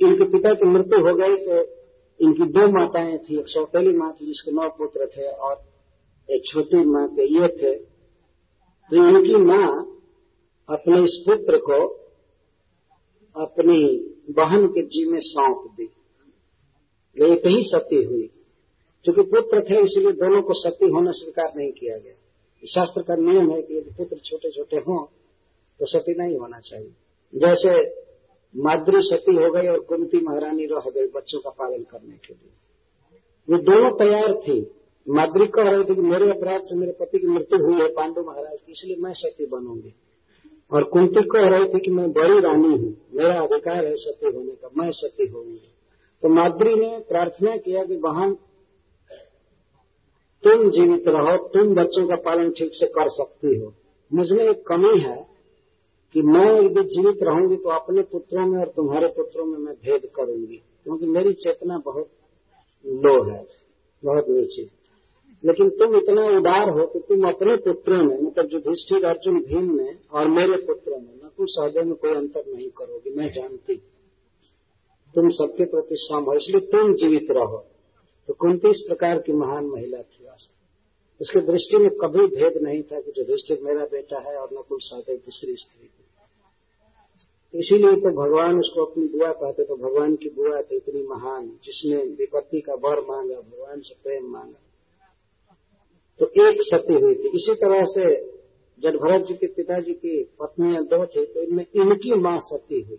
इनके 0.00 0.24
पिता 0.24 0.52
की 0.54 0.70
मृत्यु 0.70 0.98
हो 0.98 1.14
गई 1.16 1.36
तो 1.36 1.60
इनकी 2.20 2.44
दो 2.52 2.66
माताएँ 2.68 3.16
थी। 3.18 3.38
एक 3.38 3.48
सौतेली 3.48 3.96
माँ 3.96 4.12
थी 4.12 4.26
जिसके 4.26 4.52
नौ 4.52 4.68
पुत्र 4.78 5.06
थे 5.06 5.30
और 5.30 5.56
एक 6.28 6.42
छोटी 6.46 6.84
माँ 6.84 7.06
के 7.08 7.24
ये 7.34 7.48
थे। 7.58 7.72
तो 8.90 8.96
इनकी 8.96 9.36
माँ 9.36 9.96
अपने 10.68 11.04
इस 11.04 11.24
पुत्र 11.28 11.56
को 11.56 11.88
अपनी 13.36 13.96
बहन 14.30 14.66
के 14.66 14.82
जी 14.82 15.10
में 15.10 15.20
सौंप 15.20 15.72
दी। 15.72 15.84
वे 17.18 17.32
एक 17.32 17.46
ही 17.46 17.62
सती 17.62 18.04
हुई। 18.04 18.30
क्योंकि 19.04 19.22
पुत्र 19.22 19.60
थे, 19.60 19.80
इसलिए 19.80 20.12
दोनों 20.12 20.42
को 20.42 20.52
सती 20.54 20.86
होना 20.86 21.10
स्वीकार 21.10 21.52
नहीं 21.56 21.72
किया 21.72 21.98
गया। 21.98 22.14
शास्त्र 22.68 23.02
का 23.02 23.16
नियम 23.16 23.50
है 23.50 23.62
कि 23.62 23.78
यदि 23.78 23.90
पुत्र 23.90 24.16
छोटे 24.16 24.50
छोटे 24.50 24.76
हों 24.76 25.04
तो 25.80 25.86
सती 25.86 26.14
नहीं 26.14 26.38
होना 26.38 26.60
चाहिए। 26.60 26.92
जैसे 27.34 28.00
माद्री 28.56 29.02
सती 29.02 29.34
हो 29.34 29.52
गई 29.52 29.66
और 29.66 29.80
कुंती 29.80 30.20
महारानी 30.20 30.66
रह 30.66 30.90
गई 30.90 31.06
बच्चों 31.06 31.40
का 31.40 31.50
पालन 31.50 31.82
करने 31.82 32.16
के 32.16 32.34
लिए। 32.34 32.50
ये 33.50 33.62
दोनों 33.62 33.90
तैयार 33.98 34.34
थी। 34.34 34.77
माद्री 35.08 35.46
कह 35.48 35.68
रही 35.70 35.84
थी 35.84 35.94
कि 35.94 36.00
मेरे 36.02 36.30
अपराध 36.30 36.62
से 36.62 36.76
मेरे 36.76 36.92
पति 36.92 37.18
की 37.18 37.26
मृत्यु 37.28 37.58
हुई 37.58 37.76
है, 37.76 37.88
पांडु 37.90 38.22
महाराज 38.22 38.58
की 38.58 38.72
इसलिए 38.72 38.96
मैं 38.96 39.12
सती 39.14 39.46
बनूँगी। 39.46 39.94
और 40.72 40.84
कुंती 40.84 41.22
कह 41.28 41.46
रही 41.48 41.68
थी 41.68 41.78
कि 41.80 41.90
मैं 41.90 42.10
बड़ी 42.12 42.40
रानी 42.40 42.68
हूँ, 42.68 42.94
मेरा 43.14 43.40
अधिकार 43.40 43.84
है 43.86 43.94
सती 43.96 44.26
होने 44.26 44.52
का, 44.52 44.70
मैं 44.76 44.90
सती 44.92 45.26
होऊँगी। 45.28 45.72
तो 46.22 46.28
माद्री 46.30 46.74
ने 46.74 46.98
प्रार्थना 47.08 47.56
किया 47.58 47.84
कि 47.84 47.96
बहन, 47.98 48.34
तुम 50.44 50.70
जीवित 50.70 51.08
रहो, 51.08 51.36
तुम 51.48 51.74
बच्चों 51.74 52.06
का 52.08 52.16
पालन 52.24 52.50
ठीक 52.50 52.74
से 52.74 52.86
कर 52.90 53.08
सकती 53.12 53.58
हो। 53.58 53.74
मुझमें 54.10 54.44
एक 54.44 54.62
कमी 54.68 54.98
है 55.00 55.16
कि 56.14 56.22
मैं 56.24 56.50
यदि 56.54 56.82
जीवित 56.86 57.22
रहूँगी 57.22 57.56
तो 57.56 57.68
अपने 57.70 58.02
पुत्रों 58.12 58.46
में 58.46 58.58
और 58.60 58.68
तुम्हारे 58.76 59.08
पुत्रों 59.16 59.44
में 59.46 59.58
मैं 59.58 59.74
भेद 59.76 60.08
करूँगी, 60.16 60.62
क्योंकि 60.84 61.06
मेरी 61.08 61.32
चेतना 61.34 61.78
बहुत 61.86 62.10
लो 62.84 63.22
है, 63.24 63.46
बहुत 64.02 64.28
नीचे 64.28 64.76
लेकिन 65.44 65.68
तुम 65.78 65.96
इतना 65.96 66.26
उदार 66.38 66.70
हो 66.70 66.86
कि 66.86 66.98
तुम 67.08 67.28
अपने 67.28 67.56
पुत्रों 67.64 68.02
में 68.04 68.18
मतलब 68.18 68.48
युधिष्ठिर 68.52 69.04
अर्जुन 69.06 69.38
भीम 69.42 69.72
में 69.76 69.98
और 70.10 70.28
मेरे 70.30 70.56
पुत्रों 70.66 70.98
में 70.98 71.14
नकुल 71.14 71.46
सहदेव 71.48 71.84
में 71.84 71.94
कोई 71.96 72.14
अंतर 72.14 72.44
नहीं 72.48 72.70
करोगी, 72.78 73.10
मैं 73.10 73.30
जानती 73.32 73.76
तुम 75.14 75.28
सबके 75.32 75.64
प्रति 75.66 75.96
सम 75.98 76.24
हो 76.24 76.34
इसलिए 76.34 76.66
तुम 76.68 76.94
जीवित 76.96 77.30
रहो। 77.32 77.58
तो 78.28 78.34
कुंती 78.34 78.70
इस 78.70 78.84
प्रकार 78.88 79.18
की 79.18 79.32
महान 79.34 79.66
महिला 79.66 79.98
थी 79.98 80.24
वास्तव 80.24 80.56
उसकी 81.20 81.40
दृष्टि 81.46 81.78
में 81.78 81.90
कभी 82.00 82.26
भेद 82.34 82.58
नहीं 82.62 82.82
था 82.82 83.00
कि 83.00 83.12
युधिष्ठिर 83.18 83.58
मेरा 83.62 83.84
बेटा 83.92 84.18
है 84.20 84.36
और 84.36 84.48
नकुल 84.52 84.78
सहदेव 84.82 85.16
दूसरी 85.16 85.54
स्त्री 85.56 85.86
थी। 85.86 86.04
इसीलिए 87.54 87.92
तो 88.02 88.10
भगवान 88.14 88.58
उसको 88.58 88.84
अपनी 88.84 89.04
बुआ 89.08 89.30
कहते 89.34 89.64
तो 89.64 89.76
भगवान 89.78 90.14
की 90.16 90.28
बुआ 90.30 90.60
थी 90.62 90.76
इतनी 90.76 91.02
महान, 91.06 91.46
जिसने 91.64 92.02
विपत्ति 92.16 92.60
का 92.60 92.74
वर 92.82 93.00
मांगा, 93.08 93.36
भगवान 93.36 93.80
से 93.80 93.94
प्रेम 94.02 94.26
मांगा। 94.32 94.60
तो 96.20 96.26
एक 96.42 96.62
सती 96.64 96.94
हुई 96.94 97.14
थी। 97.14 97.28
इसी 97.30 97.54
तरह 97.56 97.84
से 97.88 98.04
जब 98.80 98.96
भरत 98.96 99.26
जी 99.26 99.34
के 99.34 99.46
पिताजी 99.46 99.92
की 99.94 100.22
पत्नियाँ 100.40 100.84
दो 100.86 101.04
थी 101.06 101.24
तो 101.24 101.42
इनमें 101.42 101.64
इनकी 101.76 102.14
माँ 102.20 102.38
सती 102.42 102.80
हुई। 102.82 102.98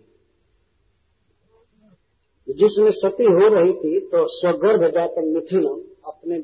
जिसमें 2.48 2.90
सती 2.92 3.24
हो 3.26 3.48
रही 3.48 3.72
थी 3.72 3.98
तो 4.06 4.26
स्वगर्भ 4.30 4.84
जाकर 4.94 5.24
मिथुनम 5.26 5.80
अपने 6.04 6.38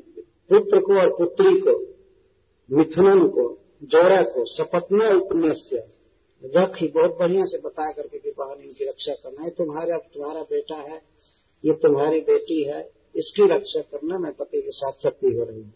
पुत्र 0.49 0.79
को 0.79 0.99
और 0.99 1.09
पुत्री 1.17 1.59
को 1.59 1.73
मिथुनन 2.69 3.27
को 3.27 3.45
जोरा 3.83 4.21
को, 4.23 4.45
सपत्ना 4.47 5.07
उपन्यास्य 5.15 5.83
रखी। 6.43 6.87
बहुत 6.87 7.17
बढ़िया 7.19 7.43
से 7.45 7.57
बता 7.57 7.91
करके 7.91 8.19
कि 8.19 8.31
बहन 8.31 8.61
इनकी 8.61 8.85
रक्षा 8.85 9.13
करना 9.13 9.43
है। 9.43 9.49
तुम्हारा 9.49 9.97
तुम्हारा 10.13 10.41
बेटा 10.41 10.75
है, 10.75 11.01
ये 11.63 11.73
तुम्हारी 11.73 12.19
बेटी 12.21 12.61
है, 12.63 12.81
इसकी 13.15 13.47
रक्षा 13.47 13.81
करना 13.81 14.17
मैं 14.19 14.31
पति 14.33 14.61
के 14.61 14.71
साथ 14.71 14.93
सती 15.03 15.35
हो 15.37 15.43
रही 15.43 15.61
हूँ। 15.61 15.73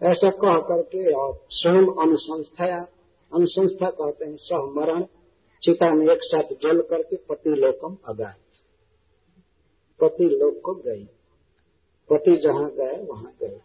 ऐसा 0.00 0.30
कह 0.30 0.58
करके 0.58 1.12
और 1.12 1.46
स्वयं 1.50 1.86
अनुसंस्था 2.02 2.80
अनुसंस्था 3.32 3.90
कहते 3.90 4.24
हैं 4.24 4.36
सहमरण 4.36 5.02
चिता 5.62 5.90
में 5.92 6.06
एक 6.08 6.18
साथ 6.22 6.54
जल 6.62 6.80
करके 6.80 7.16
पति 7.16 7.50
लोकम 7.50 7.96
अगाए 8.08 8.36
पति 10.00 10.24
लोक 10.24 10.60
को 10.64 10.74
गई। 10.74 11.04
पति 12.10 12.36
जहाँ 12.36 12.70
गए, 12.70 13.04
वहाँ 13.04 13.32
गए। 13.42 13.60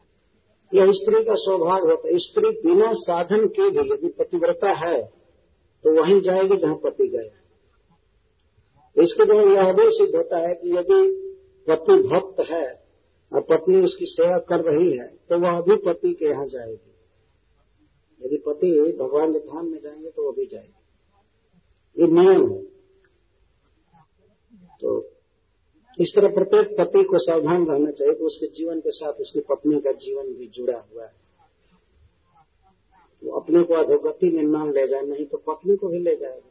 यह 0.72 0.92
स्त्री 0.92 1.24
का 1.24 1.36
सौभाग्य 1.36 1.90
होता 1.92 2.08
है, 2.08 2.18
स्त्री 2.18 2.50
बिना 2.62 2.92
साधन 2.94 3.48
के 3.48 3.70
भी 3.70 3.90
यदि 3.90 4.08
पतिव्रता 4.08 4.72
है 4.72 5.02
तो 5.86 6.02
वहीं 6.02 6.22
जाएगी 6.22 6.58
जहाँ 6.58 6.76
पति 6.76 7.08
गए। 7.08 7.30
इसके 8.96 9.26
द्वारा 9.26 9.52
यह 9.52 9.72
भी 9.74 9.90
सिद्ध 9.90 10.16
होता 10.16 10.38
है 10.38 10.54
कि 10.54 10.76
यदि 10.78 11.02
पति 11.68 11.94
भक्त 12.04 12.40
है 12.50 12.83
और 13.34 13.42
पत्नी 13.42 13.82
उसकी 13.82 14.06
सेवा 14.06 14.38
कर 14.40 14.62
रही 14.62 14.92
है 14.98 15.08
तो 15.30 15.38
वह 15.40 15.58
अभी 15.58 15.76
पति 15.76 16.14
के 16.14 16.26
यहाँ 16.26 16.48
जाएगी। 16.48 16.92
यदि 18.22 18.38
पति 18.38 18.72
भगवान 19.00 19.34
के 19.34 19.40
धाम 19.40 19.66
में 19.66 19.80
जाएँगे 19.82 20.10
तो 20.10 20.24
वो 20.24 20.32
भी 20.32 20.46
जाएगी। 20.46 22.02
ये 22.02 22.08
नियम 22.12 22.52
है। 22.52 22.62
तो 24.82 25.00
इस 26.00 26.14
तरह 26.16 26.34
प्रत्येक 26.34 26.78
पति 26.80 27.04
को 27.04 27.18
सावधान 27.18 27.66
रहना 27.66 27.92
चाहिए 27.92 28.14
कि 28.14 28.24
उसके 28.24 28.48
जीवन 28.48 28.80
के 28.80 28.92
साथ 28.92 29.14
उसकी 29.14 29.40
पत्नी 29.40 29.80
का 29.80 29.92
जीवन 29.92 30.34
भी 30.34 30.48
जुड़ा 30.48 30.78
हुआ 30.78 31.06
है। 31.06 31.14
वो 33.24 33.40
अपने 33.40 33.64
को 33.64 33.74
अधोगति 33.74 34.30
में 34.30 34.44
न 34.44 34.72
ले 34.72 34.88
जाए, 34.88 35.02
नहीं 35.02 35.26
तो 35.26 35.38
पत्नी 35.38 35.76
को 35.76 35.88
भी 35.88 36.00
ले 36.00 36.16
जाएगा। 36.16 36.50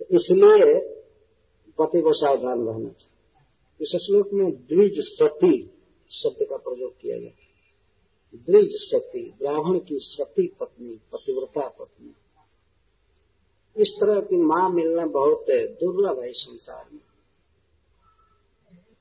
तो 0.00 0.04
इसलिए 0.10 0.78
पति 1.78 2.00
को 2.00 2.12
सावधान 2.12 2.66
रहना 2.66 2.88
चाहिए। 2.88 3.13
इस 3.80 3.92
श्लोक 3.96 4.32
में 4.32 4.50
द्विज 4.50 4.94
सती 4.98 5.56
शब्द 6.10 6.46
का 6.50 6.56
प्रयोग 6.56 6.92
किया 7.00 7.18
गया 7.18 7.30
द्विज 8.34 8.70
सती, 8.72 9.30
ब्राह्मण 9.30 9.78
की 9.78 9.98
सती 10.00 10.46
पत्नी, 10.60 10.94
पतिव्रता 11.12 11.68
पत्नी। 11.68 12.14
इस 13.76 13.96
तरह 14.00 14.20
की 14.20 14.36
माँ 14.36 14.70
मिलना 14.70 15.06
बहुत 15.06 15.46
दुर्लभ 15.50 16.22
है 16.22 16.32
संसार 16.32 16.84
में। 16.92 17.00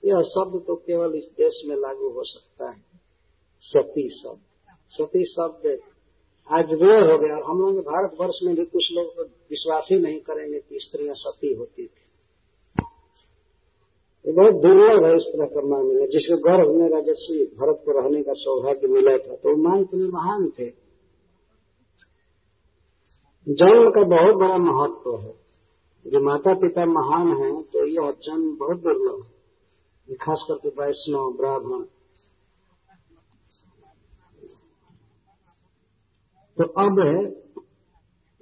यह 0.05 0.21
शब्द 0.21 0.63
तो 0.67 0.75
केवल 0.75 1.15
इस 1.15 1.25
देश 1.25 1.61
में 1.65 1.75
लागू 1.75 2.09
हो 2.09 2.23
सकता 2.23 2.69
है। 2.69 2.83
सती 3.63 4.09
शब्द। 4.09 4.41
सती 4.91 5.23
शब्द 5.25 5.79
आज 6.47 6.73
रेयर 6.73 7.11
हो 7.11 7.17
गया, 7.17 7.35
और 7.37 7.43
हम 7.43 7.61
लोग 7.61 7.79
भारतवर्ष 7.79 8.39
में 8.43 8.55
भी 8.55 8.65
कुछ 8.65 8.87
लोग 8.91 9.21
विश्वास 9.49 9.87
ही 9.91 9.99
नहीं 9.99 10.19
करेंगे 10.19 10.59
कि 10.59 10.79
स्त्रियाँ 10.79 11.15
सती 11.15 11.53
होती 11.53 11.87
थी। 11.87 12.02
ये 14.25 14.33
बहुत 14.33 14.61
दुर्लभ 14.61 15.05
है 15.05 15.15
इस 15.15 15.25
तरह 15.29 15.45
का 15.45 15.61
माँ 15.67 15.81
मिला। 15.83 16.05
जिसके 16.07 16.35
गर्भ 16.41 16.69
में 16.75 16.87
राजस्वी 16.89 17.37
भरत 17.57 17.81
को 17.85 17.91
रहने 17.91 18.21
का 18.23 18.33
सौभाग्य 18.37 18.87
मिला 18.87 19.15
था 19.17 19.35
तो 19.35 19.55
माँ 19.63 19.79
इतने 19.81 20.07
महान 20.09 20.49
थे। 20.49 20.67
जन्म 23.47 23.89
का 23.89 24.03
बहुत 24.09 24.35
बड़ा 24.35 24.57
महत्व 24.59 25.15
है। 25.17 25.33
यदि 26.05 26.19
माता 26.23 26.53
पिता 26.53 26.85
महान 26.87 27.27
हैं 27.37 27.55
तो 27.63 27.85
यह 27.87 28.11
जन्म 28.23 28.45
बहुत 28.57 28.77
दुर्लभ 28.81 29.23
है। 29.23 30.15
खास 30.15 30.45
करके 30.47 30.69
वैष्णव, 30.79 31.31
ब्राह्मण। 31.37 31.83
तो 36.57 36.63
अब 36.79 36.99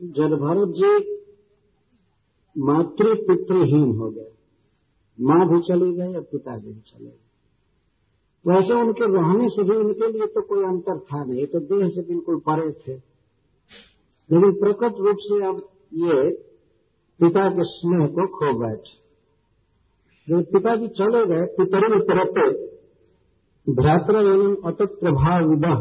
जब 0.02 0.32
भरत 0.42 0.70
जी 0.78 0.94
मातृ 2.56 3.14
पुत्रहीन 3.24 3.90
हो 3.98 4.10
गए। 4.10 4.32
माँ 5.22 5.48
भी 5.50 5.60
चली 5.62 5.92
गई 5.94 6.13
और 6.16 6.24
पिताजी 6.24 6.68
भी 6.68 6.82
चले 6.82 7.06
गए। 7.06 7.30
वैसे 8.46 8.74
उनके 8.74 9.06
रहने 9.13 9.50
से 9.50 9.63
भी 9.63 9.75
उनके 9.78 10.12
लिए 10.12 10.28
तो 10.28 10.42
कोई 10.42 10.63
अंतर 10.66 11.00
था 11.00 11.24
नहीं 11.24 11.46
तो 11.46 11.60
देह 11.60 11.88
से 11.88 12.01
बिल्कुल 12.01 12.40
परे 12.40 12.72
थे। 12.72 12.96
लेकिन 14.30 14.51
प्रकट 14.60 15.00
रूप 15.00 15.18
से 15.20 15.46
अब 15.46 15.62
ये 15.94 16.32
पिता 17.20 17.50
के 17.50 17.63
स्नेह 17.63 18.08
को 18.08 18.28
खो 18.28 18.54
बैठे। 18.60 19.00
जब 20.28 20.51
पिताजी 20.51 20.88
चले 20.88 21.25
गए 21.25 21.46
पितरन 21.46 22.00
तरते 22.00 22.50
भ्रात्र 23.68 24.22
एवं 24.22 24.56
अतत 24.66 24.98
प्रभाव 25.00 25.50
विदह। 25.50 25.78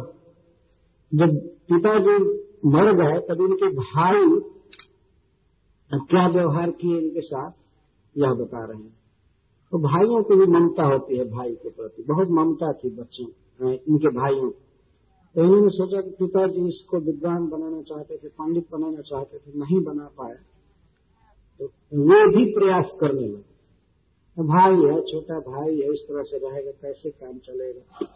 जब 1.12 1.36
पिताजी 1.70 2.16
मर 2.66 2.92
गए, 2.94 3.18
तब 3.20 3.40
इनके 3.40 3.68
भाई 3.68 4.40
क्या 5.92 6.26
व्यवहार 6.28 6.70
किए 6.70 6.98
इनके 6.98 7.20
साथ? 7.20 7.50
यह 8.16 8.32
बता 8.32 8.64
रहे 8.64 8.82
हैं। 8.82 8.99
तो 9.72 9.78
भाइयों 9.78 10.22
की 10.22 10.34
भी 10.34 10.46
ममता 10.46 10.82
होती 10.82 11.18
है 11.18 11.24
भाई 11.30 11.54
के 11.54 11.70
प्रति। 11.70 12.02
बहुत 12.02 12.28
ममता 12.28 12.72
थी 12.72 12.90
बच्चों 12.90 13.26
इनके 13.72 14.08
भाइयों 14.08 14.50
तो 15.36 15.42
इन्होंने 15.42 15.68
सोचा 15.68 16.00
कि 16.00 16.10
पिताजी 16.10 16.68
इसको 16.68 16.98
विद्वान 16.98 17.48
बनाना 17.48 17.82
चाहते 17.82 18.16
थे, 18.16 18.28
पंडित 18.28 18.66
बनाना 18.72 19.00
चाहते 19.00 19.38
थे, 19.38 19.58
नहीं 19.58 19.80
बना 19.82 20.10
पाए 20.18 20.34
तो 21.60 21.64
वे 21.94 22.36
भी 22.36 22.44
प्रयास 22.52 22.92
करने 23.00 23.28
लगे। 23.28 23.50
तो 24.36 24.42
भाई 24.44 24.74
है, 24.74 25.00
छोटा 25.00 25.38
भाई 25.40 25.80
है, 25.80 25.92
इस 25.92 26.00
तरह 26.00 26.22
से 26.22 26.38
रहेगा, 26.38 26.70
कैसे 26.70 27.10
काम 27.10 27.38
चलेगा? 27.38 28.06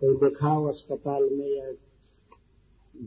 तो 0.00 0.14
दिखाओ 0.14 0.64
अस्पताल 0.64 1.28
में 1.32 1.48
या 1.48 1.72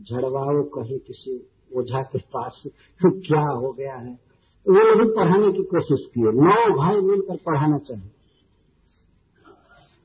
झड़वाओ 0.02 0.62
कहीं 0.62 0.98
किसी 0.98 1.46
ओझा 1.76 2.02
के 2.02 2.18
पास, 2.18 2.62
क्या 3.06 3.48
हो 3.48 3.72
गया 3.72 3.94
है? 3.94 4.31
वो 4.68 4.98
लोग 4.98 5.16
पढ़ाने 5.16 5.52
की 5.52 5.62
कोशिश 5.62 6.06
किए 6.14 6.24
नौ 6.24 6.76
भाई 6.76 7.00
मिलकर 7.00 7.36
पढ़ाना 7.36 7.78
चाहिए 7.78 8.10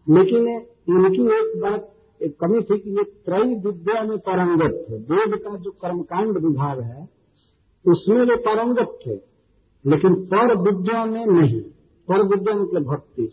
लेकिन 0.09 0.47
इनकी 0.89 1.21
एक 1.21 1.61
बात, 1.61 1.93
एक 2.21 2.37
कमी 2.39 2.61
थी 2.61 2.77
कि 2.79 2.89
ये 2.89 3.03
त्रय 3.03 3.55
विद्या 3.55 4.03
में 4.03 4.17
पारंगत 4.17 4.85
थे। 4.89 4.95
वेद 4.95 5.35
का 5.35 5.55
जो 5.55 5.71
कर्मकांड 5.71 6.37
विभाग 6.37 6.81
है, 6.81 7.09
उसमें 7.87 8.17
वे 8.17 8.35
पारंगत 8.35 8.99
थे, 9.07 9.13
लेकिन 9.89 10.15
पर 10.15 10.57
विद्या 10.57 11.05
में 11.05 11.25
नहीं। 11.25 11.61
पर 12.07 12.27
विद्या 12.27 12.55
मतलब 12.55 12.83
भक्ति। 12.83 13.31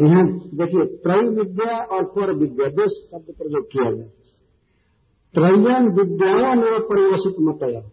यहाँ 0.00 0.26
देखिए, 0.32 0.96
त्रय 0.96 1.28
विद्या 1.28 1.84
और 1.84 2.04
पर 2.04 2.34
विद्या, 2.34 2.68
दो 2.68 2.88
शब्द 2.88 3.34
प्रयोग 3.38 3.66
किया 3.66 3.90
गया। 3.90 4.06
त्रयन 5.34 5.88
विद्या 5.88 6.54
में 6.54 6.80
परिवसित 6.80 7.34
मतया 7.40 7.90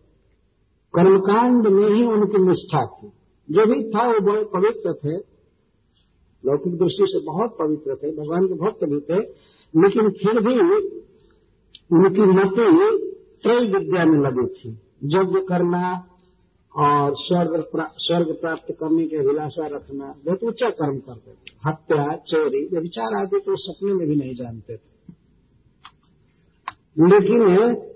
कर्मकांड 0.95 1.67
में 1.67 1.89
ही 1.89 2.05
उनकी 2.05 2.47
निष्ठा 2.47 2.85
थी। 2.85 3.07
जो 3.51 3.65
भी 3.65 3.89
था, 3.89 4.07
वो 4.07 4.19
बहुत 4.25 4.51
पवित्र 4.53 4.93
थे। 4.93 5.15
लौकिक 6.45 6.73
दृष्टि 6.73 7.05
से 7.07 7.25
बहुत 7.25 7.57
पवित्र 7.59 7.95
थे, 7.95 8.11
भगवान 8.11 8.47
के 8.47 8.53
भक्त 8.53 8.83
भी 8.83 8.99
थे, 8.99 9.19
लेकिन 9.73 10.09
फिर 10.09 10.41
भी 10.41 10.53
उनकी 11.91 12.21
मति 12.21 12.65
त्रय 13.43 13.59
विद्या 13.59 14.05
में 14.05 14.19
लगी 14.19 14.47
थी। 14.53 14.69
यज्ञ 15.03 15.39
करना 15.39 16.07
और 16.77 17.13
स्वर्ग 17.15 17.63
स्वर्ग 17.97 18.37
प्राप्त 18.41 18.71
करने 18.71 19.07
के 19.07 19.17
अभिलाषा 19.17 19.67
रखना, 19.67 20.05
बहुत 20.25 20.43
ऊँचा 20.43 20.69
कर्म 20.69 20.97
करते 20.99 21.31
थे। 21.31 21.69
हत्या, 21.69 22.15
चोरी 22.17 22.79
विचार 22.79 23.21
आदि 23.21 23.39
तो 23.39 23.55
सपने 23.55 23.93
में 23.93 24.07
भी 24.07 24.15
नहीं 24.15 24.35
जानते 24.35 24.77
थे। 24.77 24.94
लेकिन 26.97 27.41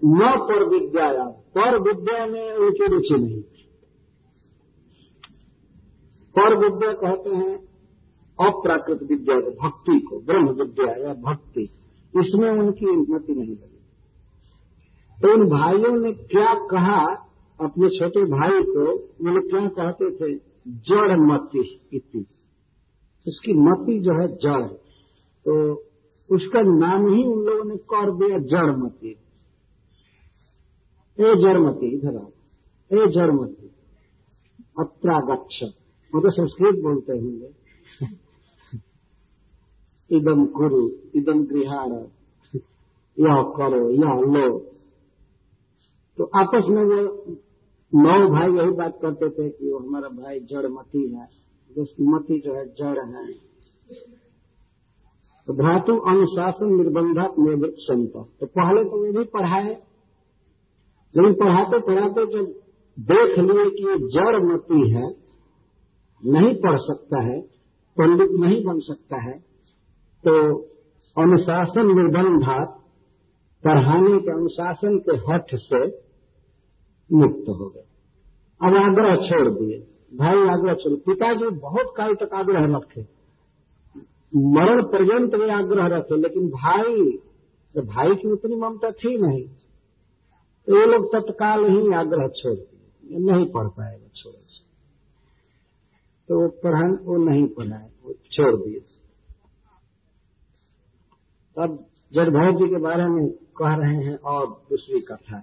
न 0.06 0.20
पर 0.40 0.64
विद्या 0.70 1.24
पर 1.28 1.80
विद्या 1.82 2.26
में 2.26 2.54
उनकी 2.54 2.88
रुचि 2.88 3.16
नहीं। 3.16 3.42
पर 6.36 6.58
विद्या 6.58 6.94
कहते 6.94 7.30
हैं, 7.30 7.58
अप्राकृत 8.40 9.00
विद्या 9.04 9.40
को 9.40 9.52
भक्ति 9.52 10.00
को, 10.00 10.20
ब्रह्म 10.20 10.50
विद्या 10.50 11.08
या 11.08 11.14
भक्ति, 11.14 11.62
इसमें 12.20 12.50
उनकी 12.50 12.86
उन्नति 12.86 13.34
नहीं 13.34 13.56
लगी 13.56 13.76
तो 15.18 15.34
उन 15.34 15.50
भाइयों 15.50 16.02
ने 16.02 16.12
क्या 16.14 16.54
कहा, 16.68 17.26
अपने 17.62 17.90
छोटे 17.90 18.24
भाई 18.26 18.62
को, 18.64 18.92
उन्होंने 18.96 19.50
क्या 19.50 19.68
कहते 19.68 20.12
थे? 20.12 20.42
जड़ 20.68 21.18
मति 21.20 21.80
इति। 21.94 22.26
उसकी 23.28 23.54
मति 23.54 24.00
जो 24.00 24.22
है 24.22 24.28
जड़। 24.36 24.68
तो 25.46 25.76
उसका 26.32 26.62
नाम 26.62 27.14
ही 27.14 27.24
उन 27.24 27.44
लोगों 27.44 27.66
ने 27.66 27.78
कर 27.78 28.16
दिया, 28.16 28.40
जड़मती। 28.40 29.12
ए 31.20 31.36
जड़मती, 31.36 31.98
इधर 31.98 32.18
आओ। 32.18 32.32
ए 32.94 33.08
जड़मती। 33.08 33.72
अत्रागक्ष 34.80 35.64
वो 36.16 36.22
तो 36.22 36.30
संस्कृत 36.30 36.76
बोलते 36.76 37.14
होंगे। 37.14 37.50
इदम 40.18 40.46
कुरु 40.46 40.90
इदम 41.16 41.46
गृहाण। 41.46 41.92
यह 43.20 43.54
करो, 43.58 43.90
यह 43.90 44.40
लो। 44.40 44.60
तो 46.18 46.24
आपस 46.24 46.66
में 46.70 46.84
वो 46.84 47.32
नौ 47.96 48.28
भाई 48.28 48.52
यही 48.52 48.72
बात 48.72 49.00
करते 49.02 49.30
थे 49.30 49.50
कि 49.50 49.72
वो 49.72 49.80
हमारा 49.80 50.10
भाई 50.10 50.40
जड़मती 50.40 51.12
है। 51.14 51.28
उसकी 51.78 52.04
मती 52.04 52.40
जो 52.40 52.54
है, 52.54 52.66
जड़ 52.66 53.06
है। 53.06 53.50
तो 55.50 55.54
भ्रातु 55.54 55.94
अनुशासन 56.10 56.74
निर्बंधक 56.76 57.36
निवृत्त 57.40 57.78
संत। 57.80 58.12
तो 58.40 58.46
पहले 58.48 58.84
तो 58.84 58.98
वे 59.04 59.12
भी 59.12 59.24
पढ़ाए। 59.26 59.72
लेकिन 61.16 61.34
पढ़ाते 61.34 61.80
पढ़ाते 61.80 62.26
जब 62.26 62.52
देख 62.98 63.40
लिए 63.40 63.66
कि 63.70 63.88
ये 63.88 63.96
जड़ 64.10 64.44
मती 64.44 64.90
है, 64.90 65.08
नहीं 66.24 66.54
पढ़ 66.56 66.78
सकता 66.78 67.22
है, 67.22 67.40
पंडित 67.98 68.30
नहीं 68.40 68.64
बन 68.66 68.80
सकता 68.80 69.22
है 69.22 69.38
तो 70.24 70.38
अनुशासन 71.18 71.94
निर्बंधात 71.98 72.80
पढ़ाने 73.64 74.20
के 74.20 74.32
अनुशासन 74.32 74.98
के 75.00 75.16
हठ 75.28 75.56
से 75.56 75.86
मुक्त 77.10 77.50
हो 77.50 77.70
गए। 77.70 77.88
अब 78.62 78.76
आग्रह 78.78 79.16
छोड़ 79.28 79.48
दिए। 79.50 79.80
भाई 80.18 80.48
आग्रह 80.50 80.74
छोड़, 80.74 80.98
पिताजी 81.00 81.50
बहुत 81.50 81.94
काल 81.98 82.14
तक 82.14 82.34
आग्रह 82.34 82.78
रखे। 82.78 83.19
मरण 84.34 84.84
पर्यंत 84.84 85.36
वे 85.36 85.50
आग्रह 85.52 85.88
रखे, 85.88 86.18
लेकिन 86.18 86.50
भाई 86.50 87.12
तो 87.76 87.82
भाई 87.84 88.16
की 88.16 88.32
उतनी 88.32 88.56
ममता 88.56 88.92
थी 88.92 89.18
नहीं। 89.18 89.44
तो 90.68 90.80
ये 90.80 90.86
लोग 90.86 91.06
तत्काल 91.14 91.66
ही 91.70 91.94
आग्रह 91.94 92.28
छोड़ 92.36 92.56
दिए। 92.56 93.20
नहीं 93.22 93.46
पढ़ 93.46 93.68
पाएगा 93.68 94.08
छोड़ 94.16 94.36
तो 96.30 96.42
वो 96.42 96.48
पढ़ान, 96.64 96.92
वो 97.04 97.18
नहीं 97.18 97.48
पढ़ाए, 97.48 97.90
वो 98.04 98.14
छोड़ 98.32 98.56
दिए। 98.56 98.80
अब 101.58 101.78
जड़भर 102.14 102.52
जी 102.52 102.68
के 102.70 102.82
बारे 102.82 103.08
में 103.08 103.30
कह 103.58 103.74
रहे 103.76 104.04
हैं 104.06 104.18
और 104.26 104.46
दूसरी 104.70 105.00
कथा। 105.02 105.40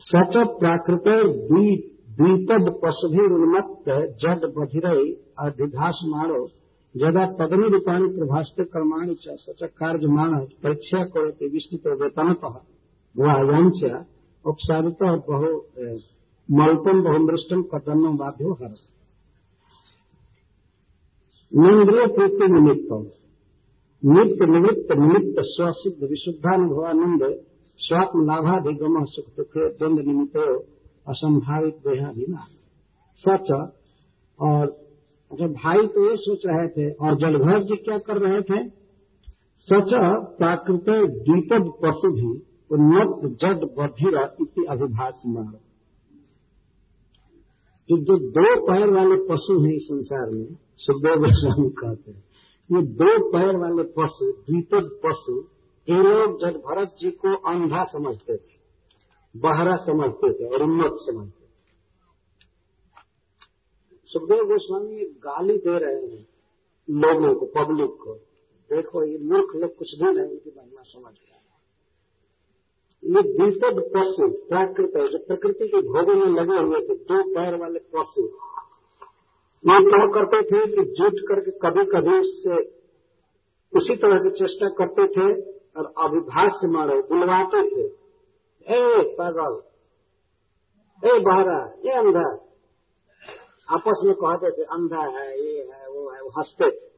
सच 0.00 0.36
प्राकृत 0.58 1.06
द्वीपद 2.10 2.68
पशुभि 2.84 3.24
उन्मत्त 3.34 3.90
जड 4.20 4.44
बधिरई 4.56 5.12
अधिघास 5.40 6.00
मारो, 6.04 6.48
जदा 6.96 7.26
तदनु 7.26 7.68
रूपाणी 7.68 8.08
प्रभाषते 8.08 8.64
कर्माणी 8.64 9.14
च 9.14 9.28
सच 9.28 9.62
कार्य 9.62 10.06
मान 10.06 10.44
परीक्षा 10.62 11.04
करते 11.04 11.46
विस्तृत 11.48 11.86
वेतनत 11.86 12.40
गुहायांच 13.16 14.06
उपसारित 14.46 15.02
बहु 15.02 15.56
मल्पम 16.48 17.02
बहुमृष्टम 17.02 17.62
कदन्नम 17.62 18.16
बाध्यो 18.16 18.52
हर। 18.52 18.74
निंद्रिय 21.52 22.06
प्रीति 22.06 22.52
निमित्त। 22.52 23.16
नित्य 24.04 24.46
निवृत्त 24.46 24.92
निमित्त 24.92 25.36
स्वसिद्ध 25.40 26.08
विशुद्धानुभवानंद 26.10 27.22
स्वात्म 27.78 28.24
लाभाधिगम 28.24 29.04
सुख 29.04 29.24
दुख 29.36 29.78
द्वंद 29.78 30.00
निमित्त 30.00 30.36
असंभावित 31.08 31.74
देहाधीना 31.74 32.44
सच 33.16 33.50
और 34.40 34.79
अच्छा 35.30 35.46
भाई 35.46 35.86
तो 35.86 36.04
ये 36.04 36.16
सोच 36.16 36.46
रहे 36.46 36.68
थे, 36.68 36.90
और 36.92 37.16
जलभर 37.16 37.62
जी 37.64 37.76
क्या 37.78 37.98
कर 38.00 38.20
रहे 38.22 38.40
थे? 38.42 38.60
सच 39.64 39.90
प्राकृत 40.38 40.88
द्वीपद 41.20 41.72
पशु 41.82 42.10
भी 42.14 42.30
उन्नत 42.70 43.12
जड 43.40 43.64
बधिर 43.76 44.16
इति 44.40 44.64
अभिभाष 44.70 45.22
मार। 45.26 45.52
जो 47.88 47.96
दो 48.30 48.48
पैर 48.66 48.90
वाले 48.90 49.16
पशु 49.26 49.54
हैं 49.62 49.74
इस 49.74 49.86
संसार 49.86 50.26
में, 50.30 50.48
सुखदेव 50.78 51.16
गोस्वामी 51.20 51.68
कहते 51.78 52.10
हैं, 52.10 52.22
ये 52.70 52.82
दो 52.94 53.10
पैर 53.30 53.56
वाले 53.56 53.84
पशु, 53.96 54.30
द्विपद 54.42 54.90
पशु, 55.04 55.34
ये 55.88 55.96
लोग 56.04 56.38
जब 56.40 56.58
भरत 56.60 56.94
जी 57.00 57.10
को 57.16 57.34
अंधा 57.50 57.82
समझते 57.92 58.36
थे, 58.36 58.58
बहरा 59.34 59.76
समझते 59.84 60.32
थे, 60.32 60.44
और 60.46 60.62
उन्नत 60.62 60.96
समझते 61.00 61.39
सुखदेव 64.10 64.44
गोस्वामी 64.44 65.04
गाली 65.04 65.56
दे 65.58 65.78
रहे 65.78 66.06
हैं 66.06 66.28
लोगों 66.88 67.34
को 67.34 67.46
पब्लिक 67.46 67.90
को। 67.90 68.14
देखो, 68.70 69.04
ये 69.04 69.18
मूर्ख 69.18 69.56
लोग 69.56 69.76
कुछ 69.76 69.98
भी 69.98 70.12
नहीं 70.12 70.30
उनकी 70.30 70.52
महिमा 70.56 70.82
समझ 70.82 71.12
गया 71.12 71.36
ये 73.04 73.22
द्विपद 73.22 73.90
पशु 73.94 74.26
प्राकृत 74.48 74.92
है। 74.96 75.08
जो 75.08 75.18
प्रकृति 75.18 75.68
के 75.68 75.76
भोगों 75.76 76.14
में 76.14 76.26
लगे 76.26 76.58
हुए 76.58 76.80
थे, 76.80 76.94
दो 76.94 77.34
पैर 77.34 77.56
वाले 77.56 77.78
पशु। 77.78 78.24
ये 79.64 79.78
क्या 79.84 80.06
करते 80.06 80.42
थे 80.42 80.66
कि 80.66 80.82
जुट 80.92 81.20
करके 81.28 81.50
कभी 81.50 81.84
कभी 81.84 82.18
उससे 82.18 82.58
उसी 83.72 83.96
तरह 83.96 84.18
की 84.18 84.30
चेष्टा 84.30 84.68
करते 84.68 85.06
थे 85.08 85.26
और 85.76 85.92
अभिभाष्य 85.98 86.68
मारे, 86.68 87.00
बुलवाते 87.00 87.62
थे। 87.70 87.86
ए 88.66 89.14
पागल, 89.14 89.62
ए 91.02 91.18
बहरा 91.20 91.58
ए 91.86 91.90
अंधा। 91.90 92.49
आपस 93.70 94.00
में 94.04 94.14
कहते 94.14 94.50
थे, 94.50 94.62
अंधा 94.62 95.20
है, 95.20 95.40
ये 95.40 95.58
है, 95.58 95.88
वो 95.88 96.10
है, 96.10 96.22
वो 96.22 96.30
हँसते 96.38 96.70
थे। 96.70 96.90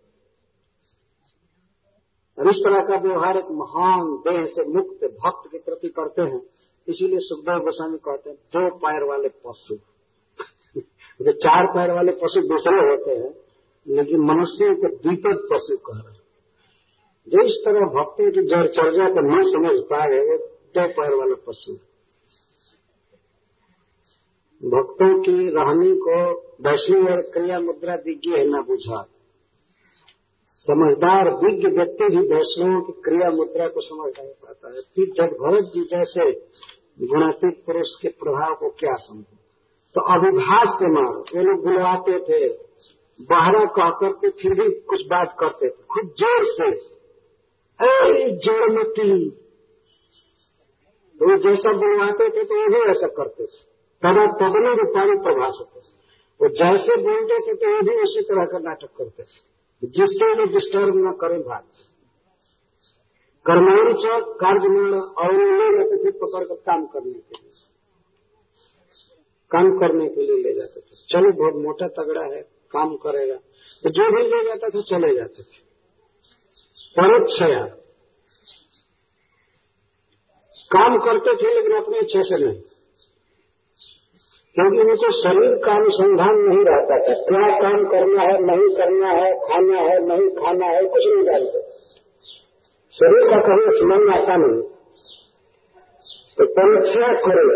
और 2.39 2.49
इस 2.49 2.57
तरह 2.57 2.81
का 2.81 3.09
व्यवहार 3.09 3.37
एक 3.37 3.45
महान 3.45 4.05
देह 4.05 4.45
से 4.45 4.65
मुक्त 4.65 5.05
भक्त 5.05 5.49
के 5.53 5.59
प्रति 5.59 5.89
करते 5.89 6.23
हैं। 6.23 6.43
इसीलिए 6.89 7.19
सुखदेव 7.21 7.59
गोस्वामी 7.59 7.99
कहते 7.99 8.31
हैं, 8.31 8.37
दो 8.37 8.77
पैर 8.77 9.03
वाले 9.05 9.29
पशु। 9.29 9.75
जो 11.25 11.33
चार 11.33 11.67
पैर 11.67 11.95
वाले 11.95 12.13
पशु 12.13 12.41
दूसरे 12.41 12.77
होते 12.77 13.11
हैं, 13.11 13.35
लेकिन 13.89 14.21
मनुष्य 14.21 14.65
को 14.65 14.89
द्विपद 14.89 15.49
पशु 15.53 15.77
कह 15.77 15.99
रहे 15.99 16.13
हैं। 16.13 16.23
जो 17.29 17.45
इस 17.47 17.63
तरह 17.65 17.81
भक्तों 17.81 18.31
की 18.31 18.43
जड़ 18.43 18.67
चर्चा 18.67 19.09
को 19.09 19.21
न 19.21 19.43
समझ 19.43 19.85
पाए, 19.85 20.19
वो 20.19 20.47
दो 20.47 20.89
पैर 20.89 21.15
वाले 21.15 21.35
पशु 21.35 21.92
भक्तों 24.63 25.13
की 25.23 25.33
रहनी 25.51 25.93
को 26.01 26.17
वैष्णव 26.65 27.07
और 27.13 27.21
क्रिया 27.33 27.59
मुद्रा 27.61 27.97
दिग्गी 28.03 28.33
है 28.33 28.45
न 28.49 28.63
बुझा। 28.65 29.01
समझदार, 30.51 31.31
विज्ञ 31.37 31.69
व्यक्ति 31.71 32.09
भी 32.09 32.21
वैष्णवों 32.29 32.81
की 32.83 32.93
क्रिया 33.01 33.31
मुद्रा 33.33 33.67
को 33.69 33.81
समझ 33.83 34.11
नहीं 34.11 34.35
पाता 34.43 34.69
है। 34.69 34.83
फिर 34.95 35.09
जब 35.17 35.33
भरत 35.39 35.71
जी 35.75 35.83
जैसे 35.91 36.31
गुणातीत 37.05 37.63
पुरुष 37.67 37.95
के 38.03 38.09
प्रभाव 38.21 38.55
को 38.55 38.69
क्या 38.79 38.95
समझे? 39.01 39.37
तो 39.97 40.05
अभिभाष 40.13 40.69
से 40.79 40.91
मारो 40.93 41.25
ये 41.33 41.43
लोग 41.43 41.65
बुलवाते 41.65 42.19
थे, 42.21 42.41
बाहरा 43.29 43.65
कह 43.73 43.91
करके 43.99 44.31
फिर 44.37 44.55
भी 44.55 44.69
कुछ 44.87 45.03
बात 45.09 45.35
करते 45.41 45.69
थे। 45.69 45.83
खुद 45.91 46.15
ज़ोर 46.19 46.45
से 46.53 46.71
जड़मती 48.39 49.11
तो 51.17 51.29
वो 51.29 51.37
जैसा 51.41 51.73
बुलवाते 51.75 52.29
थे 52.31 52.45
तो 52.45 52.55
वो 52.55 52.69
भी 52.71 52.81
ऐसा 52.91 53.09
करते 53.17 53.45
थे। 53.45 53.61
तदा 54.03 54.27
तदनु 54.27 54.75
रूपाणी 54.75 55.13
प्रभाष 55.13 55.55
वो 56.43 56.49
जैसे 56.49 56.97
बोलते 57.03 57.35
थे 57.35 57.55
तो 57.55 57.75
वो 57.75 57.81
भी 57.81 58.03
उसी 58.03 58.23
तरह 58.23 58.45
का 58.45 58.59
नाटक 58.59 58.89
करते 58.97 59.23
थे। 59.23 59.53
जिससे 59.85 60.31
वो 60.33 60.53
डिस्टर्ब 60.53 60.95
न 60.97 61.13
करे 61.13 61.39
बात। 61.39 61.65
चौक 63.93 64.37
कार्यमाण 64.41 65.01
और 65.01 65.35
ले 65.35 65.77
जाते 65.77 66.05
थे 66.05 66.11
पकड़ 66.11 66.45
कर 66.45 66.55
काम 66.55 66.87
करने 66.87 67.13
के 67.13 67.43
लिए। 67.43 67.51
काम 69.51 69.79
करने 69.79 70.09
के 70.09 70.21
लिए 70.21 70.37
ले 70.37 70.55
जाते 70.55 70.81
थे। 70.81 70.97
चलो, 71.11 71.33
बहुत 71.33 71.65
मोटा 71.65 71.89
तगड़ा 71.89 72.37
है, 72.37 72.43
काम 72.43 72.97
करेगा। 72.97 73.37
तो 73.83 73.91
जो 73.91 74.17
भी 74.17 74.23
ले 74.23 74.45
जाता 74.45 74.69
था, 74.69 74.81
चले 74.81 75.15
जाते 75.15 75.43
थे। 75.43 75.59
परोक्षया 76.97 77.65
काम 80.77 80.99
करते 80.99 81.43
थे, 81.43 81.55
लेकिन 81.55 81.73
अपनी 81.73 81.99
इच्छा 81.99 82.23
से 82.23 82.47
नहीं। 82.47 82.63
क्योंकि 84.57 84.81
उनको 84.81 85.11
शरीर 85.13 85.55
का 85.65 85.73
अनुसंधान 85.73 86.39
नहीं 86.39 86.65
रहता 86.65 86.97
था। 86.99 87.15
क्या 87.23 87.59
काम 87.59 87.85
करना 87.85 88.23
है, 88.23 88.35
नहीं 88.43 88.67
करना 88.77 89.09
है, 89.09 89.31
खाना 89.45 89.77
है, 89.77 89.95
नहीं 90.07 90.29
खाना 90.31 90.67
है, 90.67 90.83
कुछ 90.85 91.07
नहीं 91.07 91.25
जानते। 91.25 91.63
शरीर 92.95 93.31
का 93.31 93.39
कभी 93.41 93.79
स्मरण 93.79 94.11
आता 94.11 94.37
नहीं। 94.37 94.61
तो 96.39 96.47
परीक्षा 96.53 97.09
करे, 97.15 97.47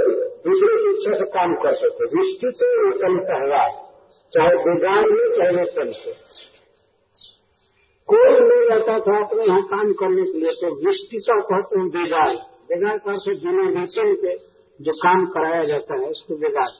दूसरे 0.46 0.76
की 0.76 0.90
इच्छा 0.90 1.18
से 1.18 1.24
काम 1.24 1.54
करते 1.54 1.88
थे 1.88 2.10
निश्चित 2.16 2.64
उत्तम 2.86 3.18
कहवा 3.18 3.62
चाहे 4.32 4.56
बेगार 4.56 5.10
में 5.10 5.30
चाहे 5.30 5.50
वेतन 5.56 5.88
से। 5.88 6.12
कोई 8.08 8.34
ले 8.40 8.64
जाता 8.68 8.98
था 8.98 9.24
अपने 9.24 9.44
यहाँ 9.44 9.62
काम 9.62 9.92
करने 9.92 10.22
के 10.22 10.38
लिए 10.38 10.52
तो 10.52 10.86
निश्चिता 10.86 11.40
कहते 11.40 11.78
हैं 11.78 11.88
बेगार 11.88 12.34
बेगार 12.70 12.98
का 12.98 13.16
से 13.16 13.34
बिना 13.34 13.80
वेतन 13.80 14.14
के 14.14 14.55
जो 14.82 14.92
काम 14.92 15.26
कराया 15.26 15.64
जाता 15.64 16.02
है, 16.02 16.10
उसको 16.10 16.36
बेगार 16.36 16.70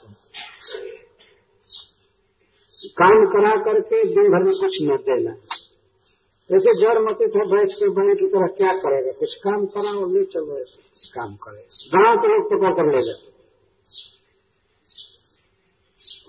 काम 2.87 3.27
करा 3.27 3.65
करके 3.65 4.05
दिन 4.05 4.25
भर 4.25 4.45
में 4.45 4.55
कुछ 4.61 4.79
न 4.83 4.97
देना। 4.97 5.31
जैसे 6.51 6.81
जड़ 6.81 6.99
मते 6.99 7.29
था, 7.29 7.45
बैठ 7.45 7.69
के 7.69 7.89
बैल 7.89 8.15
की 8.15 8.27
तरह 8.27 8.47
क्या 8.47 8.73
करेगा? 8.73 9.13
कुछ 9.13 9.35
काम 9.35 9.67
करा 9.67 9.91
और 9.91 10.11
ले 10.11 10.25
चलो, 10.25 10.59
ऐसे 10.59 11.09
काम 11.09 11.35
करे। 11.35 11.63
गाँव 11.63 12.17
के 12.17 12.29
लोग 12.29 12.47
पकड़ 12.47 12.75
कर 12.75 12.97
ले 12.97 13.07
जाते। 13.07 13.37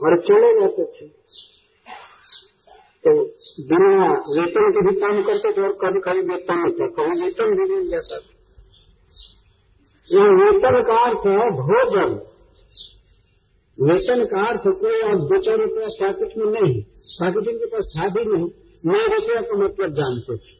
और 0.04 0.22
चले 0.22 0.60
जाते 0.60 0.86
थे। 0.86 1.08
तो 3.06 3.26
बिना 3.64 4.14
वेतन 4.14 4.72
के 4.72 4.90
भी 4.90 5.02
काम 5.02 5.24
करते 5.24 5.58
थे 5.58 5.62
और 5.62 5.72
कभी 5.72 6.00
कभी 6.00 6.34
वेतन 6.34 6.56
नहीं 6.56 6.74
था। 6.74 6.88
कभी 6.88 7.22
वेतन 7.22 7.46
भी 7.46 7.76
मिल 7.76 7.90
जाता 7.90 8.20
था। 8.20 8.37
वेतन 10.12 10.84
का 10.88 10.98
अर्थ 10.98 11.26
है 11.28 11.50
भोजन। 11.50 12.12
वेतन 13.78 14.26
का 14.26 14.48
अर्थ 14.48 14.62
कोई 14.66 15.02
और 15.02 15.16
दो 15.16 15.38
चार 15.38 15.58
रुपया 15.58 15.88
पैकेट 16.02 16.38
में 16.38 16.46
नहीं 16.52 16.82
पैकेट 17.22 17.50
के 17.50 17.66
पास 17.66 17.94
था 17.98 18.08
भी 18.08 18.24
नहीं, 18.26 18.48
नौ 18.86 19.00
रुपया 19.16 19.42
का 19.42 19.58
मतलब 19.64 19.94
जानते 19.94 20.38
थे 20.38 20.56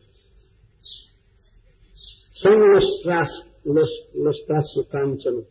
कांचन 4.84 5.42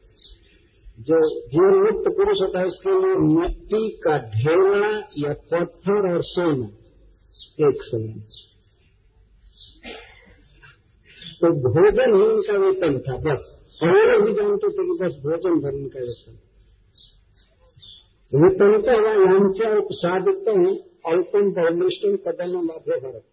जो 0.98 1.16
जीवन 1.48 1.74
मुक्त 1.82 2.08
पुरुष 2.16 2.40
होता 2.40 2.58
है, 2.58 2.66
उसके 2.66 2.90
लिए 2.90 3.40
मिट्टी 3.40 3.90
का 3.90 4.18
ढेला 4.18 4.88
या 5.18 5.32
पत्थर 5.32 6.14
और 6.14 6.22
सोना, 6.22 6.66
एक 7.68 7.82
समय 7.82 8.45
तो 11.40 11.48
भोजन 11.62 12.14
ही 12.14 12.26
उनका 12.26 12.58
वेतन 12.58 12.98
था, 12.98 13.14
बस। 13.16 13.42
और 13.82 14.22
भी 14.22 14.34
जानते 14.34 14.68
थे 14.68 14.84
कि 14.86 14.94
बस 15.00 15.16
भोजन 15.24 15.58
धर्म 15.60 15.88
का 15.88 16.00
वेतन। 16.00 16.38
वेतन 18.32 18.58
तो 18.58 18.68
वेतनता 18.68 18.94
यांच्या 19.22 19.70
उपसादितम 19.78 20.62
अल्पम 21.10 21.50
बहुनिष्ठम 21.52 22.16
कदम 22.26 22.54
माध्य 22.66 22.98
भारत। 23.00 23.24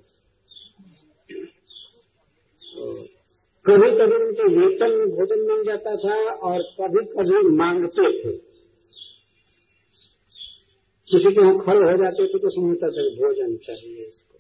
कभी 3.66 3.90
कभी 3.98 4.16
उनके 4.24 4.48
वेतन 4.56 4.96
में 4.98 5.10
भोजन 5.10 5.46
मिल 5.50 5.64
जाता 5.64 5.96
था 5.96 6.16
और 6.48 6.62
कभी 6.80 7.06
कभी 7.06 7.56
मांगते 7.58 8.12
थे। 8.20 8.38
किसी 11.08 11.32
के 11.32 11.42
यहाँ 11.42 11.58
खड़े 11.60 11.80
हो 11.80 11.98
जाते 12.04 12.28
थे 12.28 12.40
तो 12.40 12.50
समझता 12.50 12.88
था 12.88 13.10
भोजन 13.20 13.56
चाहिए 13.58 14.08
इसको। 14.08 14.38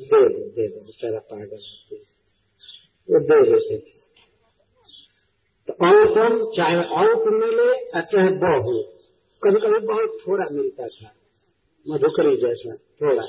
दे 0.00 0.20
दो 0.28 0.44
दे 0.50 0.68
दो, 0.68 0.80
बेचारा 0.80 1.18
पागल 1.18 1.62
वो 3.08 3.18
दे 3.20 3.38
देते 3.42 3.76
थे 3.78 4.00
तो 5.68 5.72
अल्पम 5.86 6.34
चाहे 6.56 6.82
अल्प 6.98 7.24
मिले 7.34 7.70
और 7.90 8.04
चाहे 8.12 8.30
बहु 8.38 8.74
कभी 9.42 9.60
कभी 9.60 9.78
बहुत 9.86 10.18
थोड़ा 10.20 10.44
मिलता 10.52 10.86
था, 10.86 11.08
मधुकरी 11.86 12.34
जैसा 12.36 12.74
थोड़ा। 13.00 13.22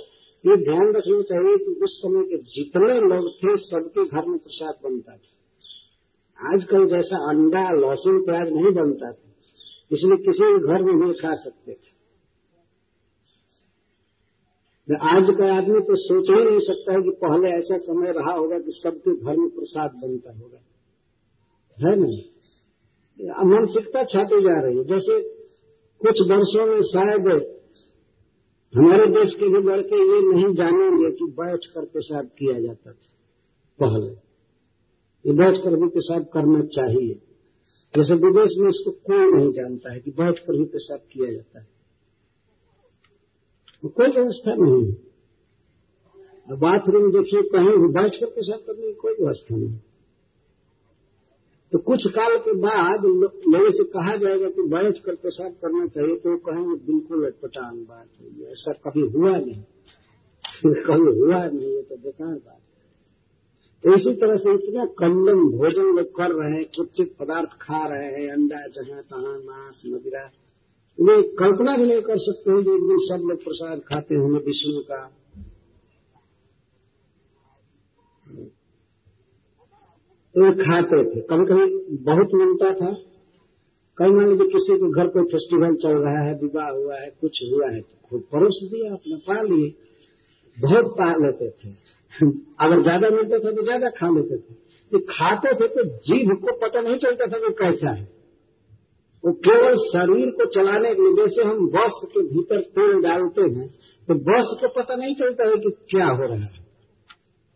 ये 0.44 0.56
ध्यान 0.64 0.92
रखना 0.96 1.22
चाहिए 1.22 1.56
कि 1.58 1.72
उस 1.84 1.96
समय 1.98 2.26
के 2.26 2.38
जितने 2.48 2.98
लोग 3.04 3.30
थे, 3.36 3.56
सबके 3.62 4.04
घर 4.06 4.28
में 4.28 4.38
प्रसाद 4.40 4.76
बनता 4.84 5.14
था। 5.14 6.52
आजकल 6.52 6.86
जैसा 6.88 7.22
अंडा, 7.30 7.64
लहसुन, 7.72 8.20
प्याज 8.26 8.52
नहीं 8.52 8.74
बनता 8.74 9.12
था, 9.12 9.32
इसलिए 9.92 10.18
किसी 10.18 10.52
भी 10.54 10.60
घर 10.68 10.84
में 10.84 10.94
नहीं 10.94 11.14
खा 11.14 11.34
सकते 11.44 11.74
थे। 11.74 11.93
आज 14.92 15.28
का 15.40 15.58
आदमी 15.58 15.80
तो 15.80 15.96
सोच 15.96 16.30
ही 16.30 16.46
नहीं 16.46 16.60
सकता 16.60 16.94
है 16.94 17.02
कि 17.02 17.10
पहले 17.10 17.58
ऐसा 17.58 17.78
समय 17.78 18.12
रहा 18.12 18.34
होगा 18.34 18.60
कि 18.60 18.72
सबके 18.72 19.16
घर 19.16 19.38
में 19.38 19.50
प्रसाद 19.50 19.92
बनता 19.92 20.32
होगा। 20.32 20.58
है 21.80 22.00
ना? 22.00 22.08
मानसिकता 23.44 24.04
छाती 24.04 24.42
जा 24.44 24.62
रही 24.62 24.78
है। 24.78 24.84
जैसे 24.84 25.30
कुछ 26.06 26.22
वर्षों 26.32 26.68
में 26.68 26.82
शायद 26.82 27.54
हमारे 28.78 29.12
देश 29.12 29.34
के 29.34 29.46
भी 29.46 29.70
लड़के 29.70 29.96
ये 29.96 30.34
नहीं 30.34 30.56
जानेंगे 30.56 31.12
कि 31.12 31.26
बैठ 31.26 31.60
कर 31.76 31.86
पेशाब 31.86 32.26
किया 32.26 32.60
जाता 32.60 32.92
था 32.92 33.14
पहले। 33.80 34.12
ये 35.30 35.34
बैठ 35.34 35.64
कर 35.64 35.76
भी 35.76 35.88
पेशाब 35.88 36.24
करना 36.24 36.62
चाहिए। 36.62 37.14
जैसे 37.96 38.14
विदेश 38.14 38.52
में 38.58 38.70
इसको 38.70 38.92
कोई 38.92 39.42
नहीं 39.42 39.54
जानता 39.54 39.94
है 39.94 40.00
कि 40.00 40.12
बैठ 40.12 40.40
कर 40.40 40.58
भी 40.58 40.66
पेशाब 40.66 41.00
किया 41.00 41.34
जाता 41.34 41.60
है। 41.60 41.73
तो 43.84 43.90
कोई 43.90 44.12
व्यवस्था 44.12 44.54
नहीं 44.56 44.84
है। 44.84 46.58
बाथरूम 46.58 47.12
देखिए, 47.12 47.42
कहीं 47.50 47.78
भी 47.78 47.88
बैठ 47.94 48.16
कर 48.16 48.26
पेशाब 48.28 48.60
करने 48.60 48.88
की 48.88 48.94
कोई 49.02 49.14
व्यवस्था 49.14 49.56
नहीं। 49.56 49.78
तो 51.72 51.80
कुछ 51.82 52.08
काल 52.16 52.38
के 52.40 52.54
बाद 52.60 53.06
लोगों 53.06 53.72
से 53.72 53.84
कहा 53.92 54.16
जाएगा 54.16 54.50
कि 54.50 54.62
बैठ 54.70 54.98
कर 55.06 55.16
पेशाब 55.18 55.54
करना 55.62 55.86
चाहिए 55.88 56.16
तो 56.16 56.32
वो 56.32 56.38
कहेंगे, 56.40 56.76
बिल्कुल 56.86 57.26
अटपटान 57.26 57.78
बात 57.86 58.10
है 58.20 58.52
ऐसा 58.52 58.74
कभी 58.84 59.08
हुआ 59.10 59.32
नहीं। 59.38 59.62
कभी 60.84 61.12
हुआ 61.20 61.40
नहीं 61.46 61.72
है 61.76 61.82
तो 61.82 61.96
बेकार 61.98 62.36
बात 62.36 62.60
तो 63.84 63.94
इसी 63.94 64.14
तरह 64.16 64.38
से 64.38 64.54
इतना 64.54 64.86
कंडम 65.00 65.40
भोजन 65.52 65.88
लोग 65.96 66.12
कर 66.18 66.32
रहे 66.34 66.52
हैं, 66.52 66.66
कुछ 66.78 67.02
पदार्थ 67.20 67.58
खा 67.62 67.82
रहे 67.88 68.12
हैं, 68.12 68.28
अंडा 68.32 68.62
जहाँ 68.76 69.02
तहां, 69.04 69.34
मांस 69.44 69.82
मदिरा 69.88 70.24
वे 71.00 71.22
कल्पना 71.40 71.76
भी 71.78 71.86
नहीं 71.86 72.02
कर 72.02 72.18
सकते 72.20 72.52
हैं 72.52 72.60
एक 72.60 72.84
दिन 72.84 72.98
सब 73.04 73.24
लोग 73.30 73.44
प्रसाद 73.44 73.80
खाते 73.88 74.16
होंगे 74.16 74.40
विष्णु 74.46 74.82
का। 74.82 75.00
तो 80.36 80.52
खाते 80.60 81.02
थे। 81.06 81.22
कभी 81.22 81.46
कभी 81.46 81.98
बहुत 82.04 82.30
मिलता 82.34 82.72
था। 82.74 82.92
कई 83.98 84.14
मान 84.14 84.30
लीजिए 84.30 84.48
किसी 84.48 84.78
के 84.78 84.88
घर 84.92 85.08
कोई 85.08 85.24
फेस्टिवल 85.24 85.76
चल 85.76 85.98
रहा 85.98 86.22
है, 86.24 86.34
विवाह 86.36 86.70
हुआ 86.70 86.96
है, 86.96 87.10
कुछ 87.22 87.40
हुआ 87.44 87.70
है 87.70 87.82
तो 87.82 88.08
खूब 88.10 88.22
परोस 88.32 88.60
दिया 88.64 88.94
अपने, 88.94 89.18
पा 89.18 89.42
लिए। 89.42 89.74
बहुत 90.58 90.96
पा 90.98 91.10
लेते 91.18 91.50
थे। 91.50 91.70
अगर 92.60 92.82
ज़्यादा 92.82 93.10
मिलते 93.10 93.40
थे 93.40 93.56
तो 93.56 93.64
ज़्यादा 93.64 93.90
खा 93.90 94.10
लेते 94.10 94.38
थे। 94.38 95.00
खाते 95.10 95.54
थे 95.54 95.68
तो 95.68 95.84
जीभ 96.08 96.32
को 96.42 96.56
पता 96.58 96.82
नहीं 96.82 96.98
चलता 96.98 97.28
था 97.28 97.38
कि 97.38 97.54
कैसा 97.60 97.92
है। 97.92 98.08
वो 99.24 99.32
केवल 99.44 99.76
शरीर 99.84 100.30
को 100.32 100.46
चलाने 100.54 100.94
के 100.94 101.02
लिए, 101.02 101.14
जैसे 101.16 101.48
हम 101.48 101.68
बस 101.68 102.00
के 102.06 102.22
भीतर 102.28 102.62
तेल 102.76 103.02
डालते 103.02 103.42
हैं 103.50 103.68
तो 104.08 104.16
बस 104.26 104.50
को 104.62 104.70
पता 104.74 104.96
नहीं 104.96 105.16
चलता 105.16 105.48
है 105.50 105.58
कि 105.58 105.72
क्या 105.90 106.08
हो 106.08 106.26
रहा 106.26 106.46
है। 106.46 106.62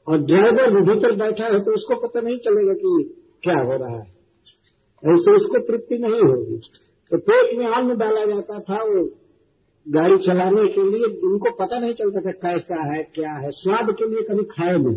और 0.07 0.21
ड्राइवर 0.23 0.73
भी 0.73 0.81
भीतर 0.83 1.15
बैठा 1.17 1.45
है 1.45 1.59
तो 1.59 1.73
उसको 1.75 1.95
पता 2.01 2.21
नहीं 2.21 2.37
चलेगा 2.39 2.73
कि 2.73 2.91
क्या 3.43 3.57
हो 3.63 3.77
रहा 3.77 3.97
है। 3.97 4.05
ऐसे 5.03 5.35
उसको 5.35 5.59
तृप्ति 5.67 5.97
नहीं 5.97 6.21
होगी। 6.21 6.59
तो 7.11 7.17
पेट 7.21 7.57
में 7.57 7.65
अन्न 7.67 7.97
डाला 7.97 8.23
जाता 8.25 8.59
था, 8.61 8.77
वो 8.83 9.03
गाड़ी 9.85 10.17
चलाने 10.17 10.67
के 10.67 10.83
लिए, 10.83 11.09
उनको 11.23 11.51
पता 11.55 11.79
नहीं 11.79 11.93
चलता 11.93 12.21
था 12.21 12.31
कैसा 12.39 12.79
है, 12.87 13.03
क्या 13.15 13.33
है। 13.35 13.51
स्वाद 13.57 13.91
के 13.91 14.09
लिए 14.09 14.23
कभी 14.23 14.43
खाए 14.45 14.77
नहीं। 14.77 14.95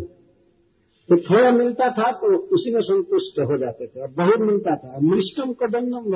तो 1.09 1.17
थोड़ा 1.21 1.51
मिलता 1.51 1.89
था 1.91 2.11
तो 2.19 2.31
उसी 2.55 2.73
में 2.73 2.81
संतुष्ट 2.81 3.39
हो 3.41 3.57
जाते 3.57 3.87
थे, 3.87 4.01
और 4.01 4.11
बहुत 4.17 4.39
मिलता 4.41 4.75
था। 4.75 4.99
मिष्टम 5.05 5.53
कदन्नम 5.61 6.11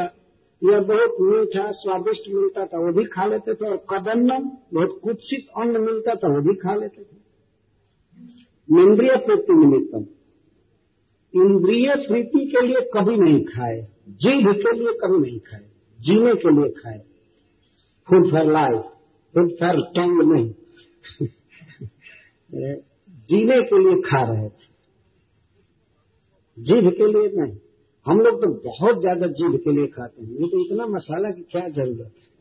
यह 0.72 0.80
बहुत 0.80 1.16
मीठा, 1.22 1.72
स्वादिष्ट 1.72 2.24
मिलता 2.30 2.66
था, 2.66 2.78
वो 2.78 2.94
भी 2.94 3.06
खा 3.06 3.26
लेते 3.26 3.54
थे, 3.54 3.70
और 3.70 3.78
कदन्नम 3.78 4.50
बहुत 4.74 5.00
कुत्सित 5.04 5.48
अन्न 5.58 5.82
मिलता 5.82 6.16
था, 6.16 6.28
वो 6.28 6.42
भी 6.42 6.56
खा 6.56 6.76
लेते 6.76 7.04
थे। 7.04 7.26
इंद्रिय 8.82 9.16
प्रीति 9.16 9.54
निमित्तम। 9.54 10.06
इंद्रिय 11.42 11.96
प्रीति 11.96 12.46
के 12.46 12.68
लिए 12.68 12.90
कभी 12.94 13.18
नहीं 13.18 13.46
खाए, 13.46 13.88
जीभ 14.10 14.48
के 14.48 14.80
लिए 14.80 14.88
कभी 14.88 15.30
नहीं 15.30 15.40
खाए, 15.40 15.70
जीने 16.02 16.36
के 16.36 16.62
लिए 16.62 16.70
खाए। 16.70 17.00
Food 18.10 18.32
for 18.32 18.52
life 18.52 18.82
food 19.34 19.52
for 19.52 19.82
tongue 19.82 20.34
नहीं। 20.34 20.54
जीने 23.10 23.62
के 23.62 23.80
लिए 23.80 24.02
खा 24.02 24.34
रहे 24.34 24.50
थे। 24.50 24.76
जीभ 26.60 26.94
के 26.98 27.08
लिए 27.08 27.42
नहीं। 27.42 27.58
हम 28.06 28.20
लोग 28.20 28.42
तो 28.42 28.48
बहुत 28.70 29.00
ज़्यादा 29.02 29.28
जीभ 29.28 29.56
के 29.56 29.72
लिए 29.72 29.88
खाते 29.88 30.24
हैं। 30.24 30.32
ये 30.32 30.48
तो 30.48 30.66
इतना 30.66 30.88
मसाला 30.88 31.30
की 31.30 31.42
क्या 31.42 31.68
ज़रूरत 31.70 32.14
है? 32.18 32.34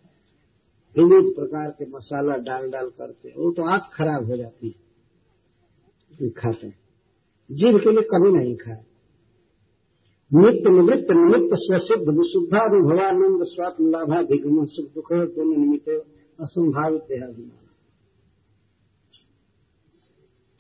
विविध 0.97 1.35
प्रकार 1.35 1.71
के 1.71 1.87
मसाला 1.91 2.37
डाल 2.37 2.71
डाल 2.71 2.89
करके, 2.89 3.29
वो 3.29 3.51
तो 3.53 3.63
आँख 3.73 3.91
खराब 3.93 4.31
हो 4.31 4.37
जाती 4.37 4.69
है। 4.69 6.31
खाते 6.31 6.67
हैं। 6.67 6.79
जीभ 7.51 7.79
के 7.81 7.91
लिए 7.91 8.03
कभी 8.03 8.33
नहीं 8.33 8.57
खाए 8.57 8.85
नित्य 10.31 10.71
निवृत्त, 10.71 11.11
निमित्त 11.11 11.51
स्वसिद्ध, 11.55 12.09
विशुद्धानुभवानंद 12.09 13.43
स्वात्म 13.45 13.91
लाभाधिगम 13.91 14.65
सुख 14.65 14.87
दुख 14.95 15.13
दोनों 15.13 15.57
निमित्त 15.57 15.89
असंभावित 16.41 17.03
देहाभिमान 17.03 17.64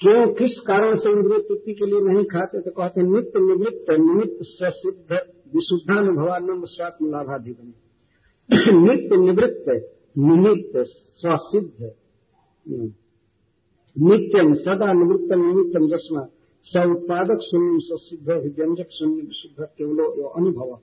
क्यों 0.06 0.34
किस 0.34 0.60
कारण 0.60 0.96
से 0.96 1.10
इंद्रिय 1.10 1.38
तृप्ति 1.38 1.74
के 1.74 1.86
लिए 1.86 2.00
नहीं 2.00 2.24
खाते 2.24 2.60
तो 2.60 2.70
कहते 2.70 3.02
नित्य 3.12 3.40
निवृत्त 3.40 3.90
निमित्त 3.90 4.38
स्वसिद्ध 4.42 5.12
विशुद्धानुभवानंद 5.54 6.64
स्वात्म 6.64 7.06
लाभाधिगम। 7.06 7.66
नित्य 8.84 9.16
निवृत्त, 9.16 9.94
निमित्त 10.18 10.72
स्वसिद्ध 10.88 11.92
नित्यम 13.98 14.54
सदा 14.54 14.92
निवृत्त 14.92 15.32
निमित्तम 15.32 15.88
जस्मा। 15.88 16.26
स 16.64 16.76
उत्पादक 16.76 17.38
शून्य 17.42 17.78
सिद्ध 17.82 18.28
व्यंजक 18.28 18.88
शून्य 18.90 19.22
विशुद्ध, 19.22 19.64
केवलो 19.78 20.16
यो 20.18 20.28
अनुभव। 20.28 20.78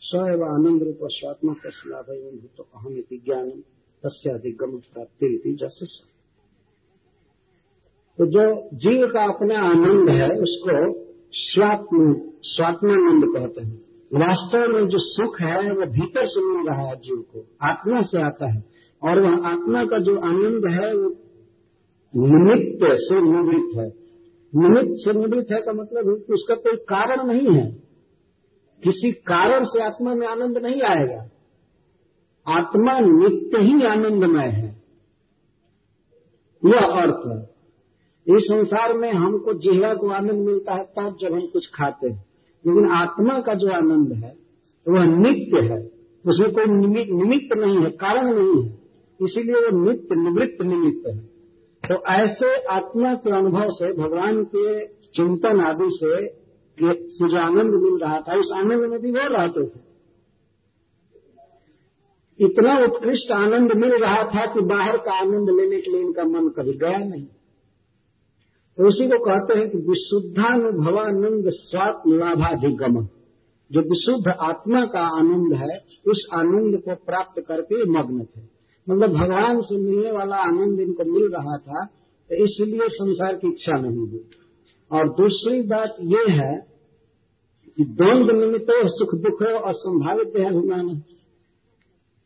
स 0.00 0.10
एवं 0.14 0.48
आनंद 0.48 0.82
रूप 0.82 0.98
स्वात्मा 1.02 1.54
लाभ 1.86 2.06
एवं 2.10 2.36
भूत 2.36 2.66
अहम 2.74 3.18
ज्ञान, 3.24 3.50
तस्याधिगम 4.02 4.78
प्राप्ति 4.78 5.56
जैसे 5.60 6.11
तो 8.18 8.26
जो 8.26 8.68
जीव 8.76 9.06
का 9.06 9.24
अपना 9.24 9.58
आनंद 9.58 10.10
है, 10.10 10.30
उसको 10.30 11.02
स्वात्म, 11.32 12.14
स्वात्मानंद 12.42 13.38
कहते 13.38 13.66
हैं। 13.66 13.76
वास्तव 14.14 14.58
में 14.58 14.84
जो 14.84 14.98
सुख 14.98 15.40
है, 15.40 15.72
वो 15.72 15.92
भीतर 15.92 16.26
से 16.26 16.46
मिल 16.46 16.66
रहा 16.68 16.82
है 16.82 16.96
जीव 16.96 17.16
को, 17.16 17.46
आत्मा 17.62 18.02
से 18.02 18.22
आता 18.22 18.52
है। 18.52 18.64
और 19.02 19.20
वह 19.20 19.48
आत्मा 19.48 19.84
का 19.84 19.98
जो 19.98 20.16
आनंद 20.16 20.66
है, 20.66 20.94
वो 20.94 21.16
निमित्त 22.16 22.78
से 22.84 23.20
निवृत्त 23.20 23.78
है। 23.78 24.02
निमित्त 24.54 24.94
से 24.94 25.12
निवृत्त 25.12 25.52
है 25.52 25.60
का 25.60 25.72
मतलब 25.72 26.08
है 26.08 26.14
कि 26.14 26.32
उसका 26.32 26.54
कोई 26.54 26.76
कारण 26.76 27.26
नहीं 27.26 27.56
है। 27.56 27.72
किसी 28.84 29.12
कारण 29.12 29.64
से 29.64 29.84
आत्मा 29.84 30.14
में 30.14 30.26
आनंद 30.26 30.58
नहीं 30.58 30.82
आएगा। 30.82 31.30
आत्मा 32.48 33.00
नित्य 33.00 33.58
ही 33.62 33.86
आनंदमय 33.86 34.48
है। 34.48 34.82
यह 36.66 36.78
अर्थ 36.78 37.28
है। 37.28 37.51
इस 38.28 38.42
संसार 38.42 38.98
में 38.98 39.12
हमको 39.12 39.54
जिहवा 39.54 39.94
को 39.94 40.08
आनंद 40.08 40.46
मिलता 40.46 40.72
है, 40.72 40.84
तब 40.84 41.16
जब 41.20 41.32
हम 41.32 41.40
कुछ 41.40 41.70
खाते 41.74 42.08
हैं। 42.08 42.24
लेकिन 42.66 42.90
आत्मा 42.90 43.40
का 43.40 43.54
जो 43.54 43.68
आनंद 43.68 44.12
है, 44.12 44.36
वह 44.88 45.04
नित्य 45.04 45.66
है। 45.66 45.90
उसमें 46.26 46.52
कोई 46.52 46.64
निमित्त 46.64 47.56
नहीं 47.56 47.78
है, 47.78 47.90
कारण 47.90 48.34
नहीं 48.38 48.62
है। 48.62 48.78
इसीलिए 49.22 49.54
वो 49.54 49.84
नित्य, 49.84 50.08
निवृत्त 50.12 50.62
निमित्त 50.62 51.08
है। 51.08 51.18
तो 51.90 52.06
ऐसे 52.06 52.62
आत्मा 52.62 53.14
के 53.14 53.30
अनुभव 53.30 53.70
से, 53.70 53.92
भगवान 53.92 54.44
के 54.44 54.86
चिंतन 54.86 55.60
आदि 55.60 55.88
से 55.90 56.26
जो 56.80 57.38
आनंद 57.38 57.74
मिल 57.82 57.98
रहा 58.02 58.20
था। 58.20 58.38
उस 58.38 58.52
आनंद 58.54 58.90
में 58.90 59.00
भी 59.00 59.10
वो 59.10 59.36
रहते 59.38 59.66
थे। 59.66 59.92
इतना 62.40 62.78
उत्कृष्ट 62.78 63.32
आनंद 63.32 63.72
मिल 63.76 63.90
रहा 63.90 64.22
था 64.22 64.54
कि 64.54 64.60
बाहर 64.60 64.96
का 64.96 65.20
आनंद 65.20 65.50
लेने 65.50 65.80
के 65.80 65.90
लिए 65.90 66.00
इनका 66.00 66.24
मन 66.24 66.48
कभी 66.48 66.72
गया 66.72 66.98
नहीं। 66.98 67.26
तो 68.78 68.86
उसी 68.88 69.06
को 69.08 69.18
कहते 69.24 69.58
हैं 69.58 69.68
कि 69.70 69.78
विशुद्धानुभवानंद 69.88 71.48
स्वात्म 71.54 72.18
लाभाधिगम 72.18 72.94
जो 73.70 73.80
विशुद्ध 73.80 74.32
आत्मा 74.42 74.84
का 74.86 75.02
आनंद 75.18 75.54
है, 75.56 75.74
उस 76.06 76.26
आनंद 76.34 76.78
को 76.78 76.94
प्राप्त 77.04 77.40
करके 77.48 77.84
मग्न 77.90 78.24
थे। 78.24 78.40
मतलब 78.86 79.10
भगवान 79.10 79.60
से 79.60 79.78
मिलने 79.78 80.10
वाला 80.12 80.36
आनंद 80.44 80.80
इनको 80.80 81.04
मिल 81.12 81.28
रहा 81.32 81.56
था 81.58 81.84
तो 82.30 82.44
इसलिए 82.44 82.88
संसार 82.88 83.34
की 83.34 83.48
इच्छा 83.48 83.76
नहीं 83.80 83.96
हुई। 83.98 84.20
और 84.90 85.08
दूसरी 85.12 85.62
बात 85.68 85.96
ये 86.08 86.24
है 86.32 86.52
कि 87.78 87.84
द्वंद 87.84 88.30
निमित्त 88.40 88.72
सुख 88.94 89.14
दुख 89.20 89.42
और 89.42 89.72
संभावित 89.76 90.36
है 90.36 90.50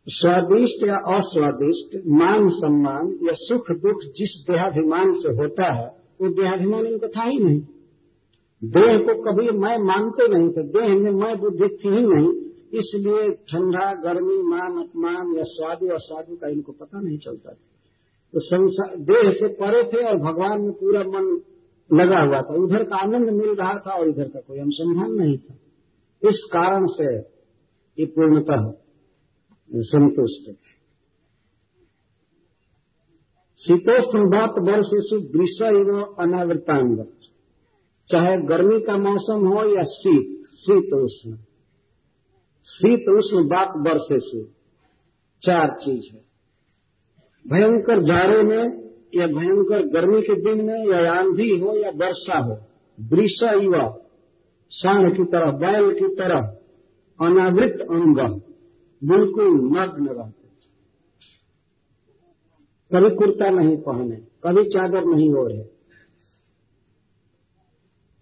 स्वादिष्ट 0.06 0.86
या 0.86 0.96
अस्वादिष्ट, 1.12 1.94
मान 2.06 2.48
सम्मान 2.48 3.08
या 3.22 3.32
सुख 3.36 3.70
दुख 3.78 4.02
जिस 4.16 4.34
देहाभिमान 4.50 5.12
से 5.12 5.32
होता 5.34 5.72
है 5.72 5.88
वो 6.20 6.28
देहाभिमान 6.28 6.86
इनको 6.86 7.08
था 7.08 7.22
ही 7.22 7.38
नहीं। 7.38 7.60
देह 8.64 8.98
को 8.98 9.22
कभी 9.22 9.58
मैं 9.58 9.78
मानते 9.78 10.28
नहीं 10.28 10.50
थे। 10.50 10.62
देह 10.62 11.00
में 11.00 11.10
मैं 11.10 11.38
बुद्धि 11.38 11.78
थी 11.84 11.88
ही 11.88 12.06
नहीं। 12.06 12.46
इसलिए 12.78 13.30
ठंडा, 13.30 13.94
गर्मी, 13.94 14.42
मान, 14.42 14.78
अपमान 14.78 15.36
या 15.36 15.42
स्वादु 15.42 15.86
असाधु 15.86 16.36
का 16.36 16.48
इनको 16.48 16.72
पता 16.72 17.00
नहीं 17.00 17.18
चलता 17.18 17.50
था। 17.50 17.58
तो 18.32 18.40
संसार, 18.40 18.96
देह 18.96 19.30
से 19.32 19.48
परे 19.48 19.82
थे 19.82 20.04
और 20.04 20.16
भगवान 20.16 20.62
में 20.62 20.72
पूरा 20.72 21.00
मन 21.00 21.40
लगा 21.92 22.20
हुआ 22.20 22.42
था। 22.42 22.54
उधर 22.54 22.84
का 22.84 22.96
आनंद 22.96 23.30
मिल 23.30 23.54
रहा 23.54 23.74
था 23.74 23.90
और 23.90 24.08
इधर 24.08 24.24
का 24.24 24.40
कोई 24.40 24.58
अनुसंधान 24.58 25.12
नहीं 25.12 25.38
था। 25.38 25.54
इस 26.28 26.48
कारण 26.52 26.86
से 26.86 27.16
ये 27.98 28.04
पूर्णतः 28.06 28.72
संतुष्ट 29.74 30.65
शीतोष्ण 33.60 34.30
बात 34.30 34.58
वर्षेशु 34.58 35.18
दृश्य 35.32 35.68
एवं 35.68 36.00
अनावृतांग। 36.18 36.98
चाहे 38.10 38.36
गर्मी 38.42 38.80
का 38.80 38.96
मौसम 38.96 39.46
हो 39.46 39.62
या 39.76 39.82
शीत 39.82 40.44
शीतोष्ण 40.56 41.36
शीत 42.66 43.08
उष्ण 43.18 43.42
बात 43.46 43.72
वर्षे 43.76 44.18
से 44.20 44.42
चार 45.42 45.70
चीज़ 45.82 46.14
है। 46.14 46.20
भयंकर 47.44 48.02
जाड़े 48.02 48.42
में 48.42 48.64
या 49.14 49.26
भयंकर 49.26 49.86
गर्मी 49.86 50.20
के 50.22 50.34
दिन 50.34 50.64
में 50.64 50.80
या 50.86 51.12
आंधी 51.12 51.50
हो 51.60 51.76
या 51.76 51.90
वर्षा 51.96 52.38
हो 52.38 52.56
वृषा 52.98 53.52
युवा 53.52 53.86
सांड 54.70 55.16
की 55.16 55.24
तरह, 55.24 55.50
बैल 55.52 55.92
की 55.94 56.14
तरह 56.14 56.40
अनावृत 57.20 57.80
अंग, 57.90 58.18
बिल्कुल 59.02 59.48
नग्न 59.78 60.06
रहते। 60.18 60.45
कभी 62.90 63.08
कुर्ता 63.16 63.48
नहीं 63.50 63.76
पहने, 63.78 64.16
कभी 64.44 64.62
चादर 64.64 65.04
नहीं 65.04 65.32
ओढ़े, 65.34 65.62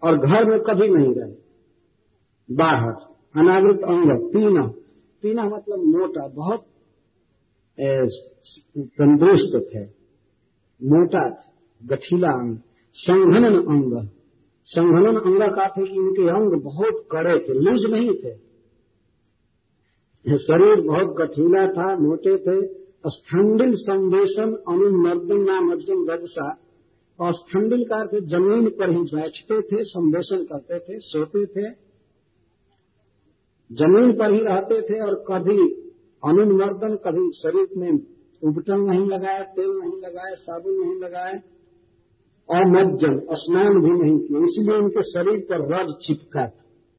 और 0.03 0.17
घर 0.19 0.45
में 0.45 0.59
कभी 0.61 0.89
नहीं 0.89 1.15
रहे। 1.15 1.35
बाहर, 2.49 2.95
अनावृत 3.35 3.85
अंग, 3.85 4.11
पीना। 4.33 4.67
पीना 5.23 5.45
मतलब 5.45 5.85
मोटा, 5.89 6.27
बहुत 6.29 6.67
तंदुरुस्त 8.99 9.55
थे। 9.71 9.85
मोटा, 10.81 11.23
गठीला 11.81 12.31
अंग, 12.31 12.57
संघनन 12.95 13.57
अंग। 13.65 13.93
संघनन 14.67 15.17
अंग 15.19 15.43
का 15.57 15.67
थे 15.69 15.85
कि 15.85 15.95
इनके 15.95 16.29
अंग 16.31 16.61
बहुत 16.63 17.07
कड़े 17.13 17.37
थे, 17.39 17.53
लूज 17.55 17.87
नहीं 17.91 18.15
थे। 18.15 18.35
शरीर 20.25 20.81
बहुत 20.83 21.17
गठीला 21.17 21.67
था, 21.69 21.87
मोटे 21.99 22.37
थे 22.39 22.84
स्थंडिल 23.07 23.75
संवेशन 23.75 24.53
अनुमर्दन 24.69 25.43
नाम 25.43 25.71
अर्जुन 25.71 26.11
रजसा। 26.11 26.59
और 27.21 27.33
स्थंडिल 27.33 27.85
का 27.85 27.97
अर्थ 27.97 28.15
ज़मीन 28.25 28.69
पर 28.69 28.91
ही 28.91 28.99
बैठते 28.99 29.61
थे, 29.61 29.85
संवेशन 29.85 30.45
करते 30.45 30.79
थे, 30.79 30.99
सोते 31.01 31.47
थे। 31.47 31.71
ज़मीन 33.71 34.13
पर 34.13 34.33
ही 34.33 34.41
रहते 34.41 34.81
थे 34.81 35.01
और 35.01 35.15
कभी 35.15 35.59
अनुमर्दन, 36.23 36.97
कभी 36.97 37.31
शरीर 37.33 37.69
में 37.77 37.91
उबटन 38.43 38.81
नहीं 38.81 39.07
लगाया 39.07 39.43
तेल 39.43 39.71
नहीं 39.79 40.01
लगाया 40.03 40.35
साबुन 40.35 40.75
नहीं 40.75 41.01
लगाया 41.01 41.33
अमज्जन 42.49 43.21
स्नान 43.33 43.73
भी 43.73 43.91
नहीं 43.91 44.19
किए। 44.19 44.39
इसलिए 44.39 44.79
उनके 44.79 45.03
शरीर 45.03 45.41
पर 45.41 45.75
रज 45.75 45.95
चिपका 46.07 46.47
था। 46.47 46.64